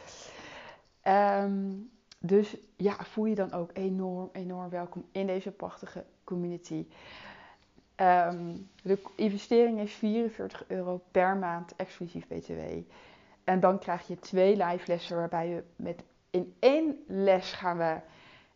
Um, 1.05 1.91
dus 2.19 2.57
ja, 2.77 2.97
voel 2.99 3.25
je 3.25 3.35
dan 3.35 3.53
ook 3.53 3.71
enorm, 3.73 4.29
enorm 4.33 4.71
welkom 4.71 5.05
in 5.13 5.27
deze 5.27 5.51
prachtige 5.51 6.05
community. 6.25 6.87
Um, 7.97 8.71
de 8.83 8.99
investering 9.17 9.81
is 9.81 9.93
44 9.93 10.65
euro 10.69 11.03
per 11.11 11.37
maand, 11.37 11.77
exclusief 11.77 12.27
BTW. 12.27 12.61
En 13.45 13.61
dan 13.61 13.79
krijg 13.79 14.07
je 14.07 14.19
twee 14.19 14.57
live 14.57 14.85
lessen 14.87 15.17
waarbij 15.17 15.49
we 15.49 15.65
met 15.77 16.03
in 16.31 16.55
één 16.59 17.05
les 17.07 17.53
gaan 17.53 17.79
we 17.79 18.01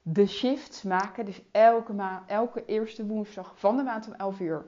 de 0.02 0.26
shifts 0.26 0.82
maken. 0.82 1.24
Dus 1.24 1.42
elke, 1.50 2.20
elke 2.26 2.64
eerste 2.64 3.06
woensdag 3.06 3.52
van 3.56 3.76
de 3.76 3.82
maand 3.82 4.06
om 4.06 4.14
11 4.14 4.40
uur. 4.40 4.64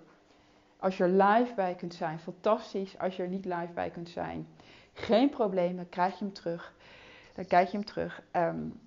Als 0.76 0.96
je 0.96 1.04
er 1.04 1.10
live 1.10 1.54
bij 1.54 1.74
kunt 1.74 1.94
zijn, 1.94 2.18
fantastisch. 2.18 2.98
Als 2.98 3.16
je 3.16 3.22
er 3.22 3.28
niet 3.28 3.44
live 3.44 3.72
bij 3.74 3.90
kunt 3.90 4.08
zijn, 4.08 4.48
geen 4.92 5.28
probleem, 5.30 5.76
dan 5.76 5.88
krijg 5.88 6.18
je 6.18 6.24
hem 6.24 6.32
terug. 6.32 6.74
Dan 7.34 7.46
kijk 7.46 7.68
je 7.68 7.76
hem 7.76 7.86
terug. 7.86 8.22
Um, 8.32 8.80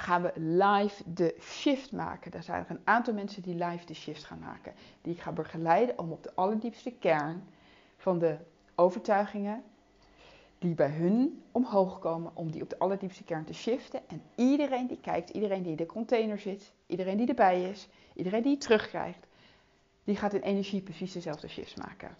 gaan 0.00 0.22
we 0.22 0.32
live 0.34 1.02
de 1.12 1.36
shift 1.40 1.92
maken. 1.92 2.32
Er 2.32 2.42
zijn 2.42 2.64
er 2.64 2.70
een 2.70 2.80
aantal 2.84 3.14
mensen 3.14 3.42
die 3.42 3.54
live 3.54 3.86
de 3.86 3.94
shift 3.94 4.24
gaan 4.24 4.38
maken. 4.38 4.72
Die 5.02 5.14
ik 5.14 5.20
ga 5.20 5.32
begeleiden 5.32 5.98
om 5.98 6.12
op 6.12 6.22
de 6.22 6.32
allerdiepste 6.34 6.90
kern 6.90 7.42
van 7.96 8.18
de 8.18 8.36
overtuigingen 8.74 9.62
die 10.58 10.74
bij 10.74 10.90
hun 10.90 11.42
omhoog 11.52 11.98
komen, 11.98 12.30
om 12.34 12.50
die 12.50 12.62
op 12.62 12.70
de 12.70 12.78
allerdiepste 12.78 13.24
kern 13.24 13.44
te 13.44 13.54
shiften. 13.54 14.08
En 14.08 14.22
iedereen 14.34 14.86
die 14.86 15.00
kijkt, 15.00 15.30
iedereen 15.30 15.62
die 15.62 15.70
in 15.70 15.76
de 15.76 15.86
container 15.86 16.38
zit, 16.38 16.72
iedereen 16.86 17.16
die 17.16 17.26
erbij 17.26 17.62
is, 17.62 17.88
iedereen 18.14 18.42
die 18.42 18.52
het 18.52 18.60
terugkrijgt, 18.60 19.26
die 20.04 20.16
gaat 20.16 20.34
in 20.34 20.40
energie 20.40 20.80
precies 20.80 21.12
dezelfde 21.12 21.48
shifts 21.48 21.74
maken. 21.74 22.16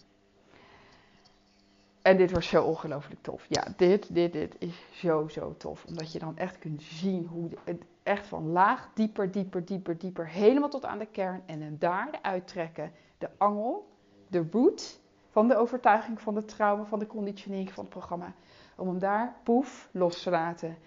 En 2.09 2.17
dit 2.17 2.31
was 2.31 2.47
zo 2.47 2.63
ongelooflijk 2.63 3.21
tof. 3.21 3.45
Ja, 3.49 3.63
dit, 3.77 4.13
dit, 4.13 4.33
dit 4.33 4.55
is 4.59 4.83
zo, 4.91 5.27
zo 5.27 5.55
tof. 5.57 5.85
Omdat 5.87 6.11
je 6.11 6.19
dan 6.19 6.37
echt 6.37 6.57
kunt 6.57 6.81
zien 6.81 7.25
hoe 7.25 7.49
het 7.63 7.83
echt 8.03 8.27
van 8.27 8.51
laag, 8.51 8.89
dieper, 8.93 9.31
dieper, 9.31 9.65
dieper, 9.65 9.97
dieper, 9.97 10.27
helemaal 10.27 10.69
tot 10.69 10.85
aan 10.85 10.97
de 10.97 11.05
kern. 11.05 11.41
En 11.45 11.59
dan 11.59 11.75
daar 11.79 12.09
uittrekken. 12.21 12.91
De 13.17 13.29
angel, 13.37 13.87
de 14.27 14.45
root 14.51 14.99
van 15.29 15.47
de 15.47 15.55
overtuiging, 15.55 16.21
van 16.21 16.33
de 16.33 16.45
trauma, 16.45 16.83
van 16.83 16.99
de 16.99 17.07
conditionering 17.07 17.71
van 17.71 17.83
het 17.83 17.93
programma. 17.93 18.33
Om 18.75 18.87
hem 18.87 18.99
daar, 18.99 19.35
poef, 19.43 19.89
los 19.91 20.23
te 20.23 20.29
laten. 20.29 20.77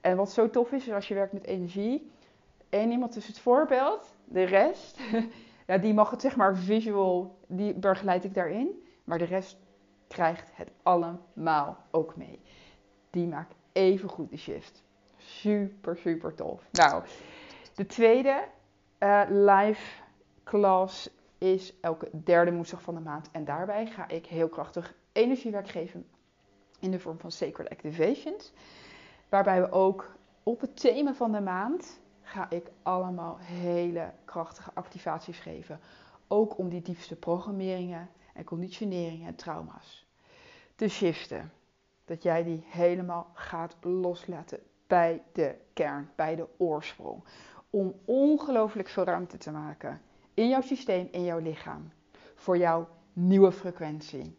En 0.00 0.16
wat 0.16 0.32
zo 0.32 0.50
tof 0.50 0.72
is, 0.72 0.86
is 0.86 0.94
als 0.94 1.08
je 1.08 1.14
werkt 1.14 1.32
met 1.32 1.46
energie. 1.46 2.10
Eén 2.70 2.90
iemand 2.90 3.16
is 3.16 3.26
het 3.26 3.38
voorbeeld, 3.38 4.14
de 4.24 4.42
rest, 4.42 4.98
ja, 5.66 5.78
die 5.78 5.94
mag 5.94 6.10
het 6.10 6.20
zeg 6.20 6.36
maar 6.36 6.56
visual, 6.56 7.38
die 7.46 7.74
begeleid 7.74 8.24
ik 8.24 8.34
daarin. 8.34 8.84
Maar 9.04 9.18
de 9.18 9.24
rest 9.24 9.56
krijgt 10.12 10.50
het 10.52 10.70
allemaal 10.82 11.76
ook 11.90 12.16
mee. 12.16 12.40
Die 13.10 13.26
maakt 13.26 13.54
even 13.72 14.08
goed 14.08 14.30
de 14.30 14.36
shift. 14.36 14.82
Super, 15.16 15.96
super 15.96 16.34
tof. 16.34 16.68
Nou, 16.70 17.02
de 17.74 17.86
tweede 17.86 18.44
uh, 18.98 19.22
live 19.28 20.02
class 20.44 21.10
is 21.38 21.80
elke 21.80 22.08
derde 22.12 22.52
woensdag 22.52 22.82
van 22.82 22.94
de 22.94 23.00
maand. 23.00 23.30
En 23.30 23.44
daarbij 23.44 23.86
ga 23.86 24.08
ik 24.08 24.26
heel 24.26 24.48
krachtig 24.48 24.94
energiewerk 25.12 25.68
geven 25.68 26.06
in 26.80 26.90
de 26.90 26.98
vorm 26.98 27.18
van 27.18 27.30
Sacred 27.30 27.70
Activations. 27.70 28.52
Waarbij 29.28 29.60
we 29.60 29.70
ook 29.70 30.14
op 30.42 30.60
het 30.60 30.80
thema 30.80 31.14
van 31.14 31.32
de 31.32 31.40
maand 31.40 32.00
ga 32.22 32.50
ik 32.50 32.70
allemaal 32.82 33.36
hele 33.40 34.12
krachtige 34.24 34.70
activaties 34.74 35.38
geven. 35.38 35.80
Ook 36.28 36.58
om 36.58 36.68
die 36.68 36.82
diepste 36.82 37.16
programmeringen 37.16 38.08
en 38.32 38.44
conditioneringen 38.44 39.26
en 39.26 39.34
trauma's 39.34 40.06
te 40.74 40.88
shiften. 40.88 41.52
Dat 42.04 42.22
jij 42.22 42.44
die 42.44 42.64
helemaal 42.66 43.30
gaat 43.34 43.76
loslaten 43.80 44.58
bij 44.86 45.22
de 45.32 45.54
kern, 45.72 46.10
bij 46.14 46.36
de 46.36 46.46
oorsprong. 46.56 47.24
Om 47.70 47.94
ongelooflijk 48.04 48.88
veel 48.88 49.04
ruimte 49.04 49.36
te 49.36 49.50
maken 49.50 50.00
in 50.34 50.48
jouw 50.48 50.60
systeem, 50.60 51.08
in 51.10 51.24
jouw 51.24 51.38
lichaam. 51.38 51.92
Voor 52.34 52.56
jouw 52.56 52.88
nieuwe 53.12 53.52
frequentie. 53.52 54.36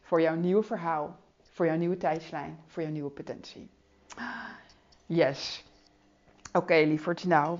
Voor 0.00 0.20
jouw 0.20 0.34
nieuwe 0.34 0.62
verhaal. 0.62 1.16
Voor 1.42 1.66
jouw 1.66 1.76
nieuwe 1.76 1.96
tijdslijn. 1.96 2.58
Voor 2.66 2.82
jouw 2.82 2.92
nieuwe 2.92 3.10
potentie. 3.10 3.70
Yes. 5.06 5.64
Oké, 6.48 6.58
okay, 6.58 6.84
lieverd. 6.84 7.24
Nou, 7.24 7.58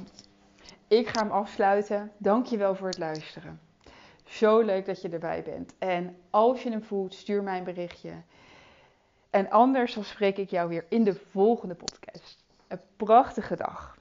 ik 0.88 1.08
ga 1.08 1.22
hem 1.22 1.30
afsluiten. 1.30 2.12
Dankjewel 2.16 2.74
voor 2.74 2.88
het 2.88 2.98
luisteren. 2.98 3.60
Zo 4.40 4.60
leuk 4.60 4.86
dat 4.86 5.02
je 5.02 5.08
erbij 5.08 5.42
bent. 5.42 5.74
En 5.78 6.16
als 6.30 6.62
je 6.62 6.70
hem 6.70 6.82
voelt, 6.82 7.14
stuur 7.14 7.42
mij 7.42 7.58
een 7.58 7.64
berichtje. 7.64 8.10
En 9.30 9.50
anders 9.50 9.94
dan 9.94 10.04
spreek 10.04 10.36
ik 10.36 10.50
jou 10.50 10.68
weer 10.68 10.84
in 10.88 11.04
de 11.04 11.14
volgende 11.30 11.74
podcast. 11.74 12.44
Een 12.68 12.80
prachtige 12.96 13.56
dag. 13.56 13.98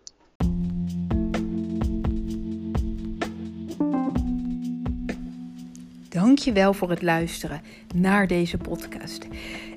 Dankjewel 6.10 6.74
voor 6.74 6.90
het 6.90 7.02
luisteren 7.02 7.62
naar 7.96 8.28
deze 8.28 8.58
podcast. 8.58 9.28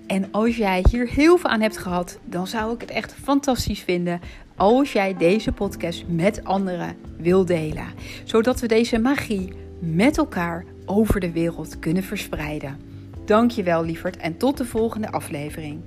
En 0.07 0.33
als 0.33 0.57
jij 0.57 0.85
hier 0.91 1.09
heel 1.09 1.37
veel 1.37 1.51
aan 1.51 1.61
hebt 1.61 1.79
gehad, 1.79 2.19
dan 2.25 2.47
zou 2.47 2.75
ik 2.75 2.81
het 2.81 2.91
echt 2.91 3.13
fantastisch 3.13 3.81
vinden 3.81 4.21
als 4.57 4.93
jij 4.93 5.17
deze 5.17 5.53
podcast 5.53 6.07
met 6.09 6.45
anderen 6.45 6.97
wil 7.17 7.45
delen. 7.45 7.87
Zodat 8.25 8.61
we 8.61 8.67
deze 8.67 8.99
magie 8.99 9.62
met 9.85 10.19
elkaar 10.19 10.65
over 10.85 11.21
de 11.21 11.33
wereld 11.33 11.79
kunnen 11.79 12.03
verspreiden. 12.03 12.77
Dankjewel 13.25 13.85
lieverd 13.85 14.17
en 14.17 14.37
tot 14.37 14.57
de 14.57 14.65
volgende 14.65 15.11
aflevering. 15.11 15.81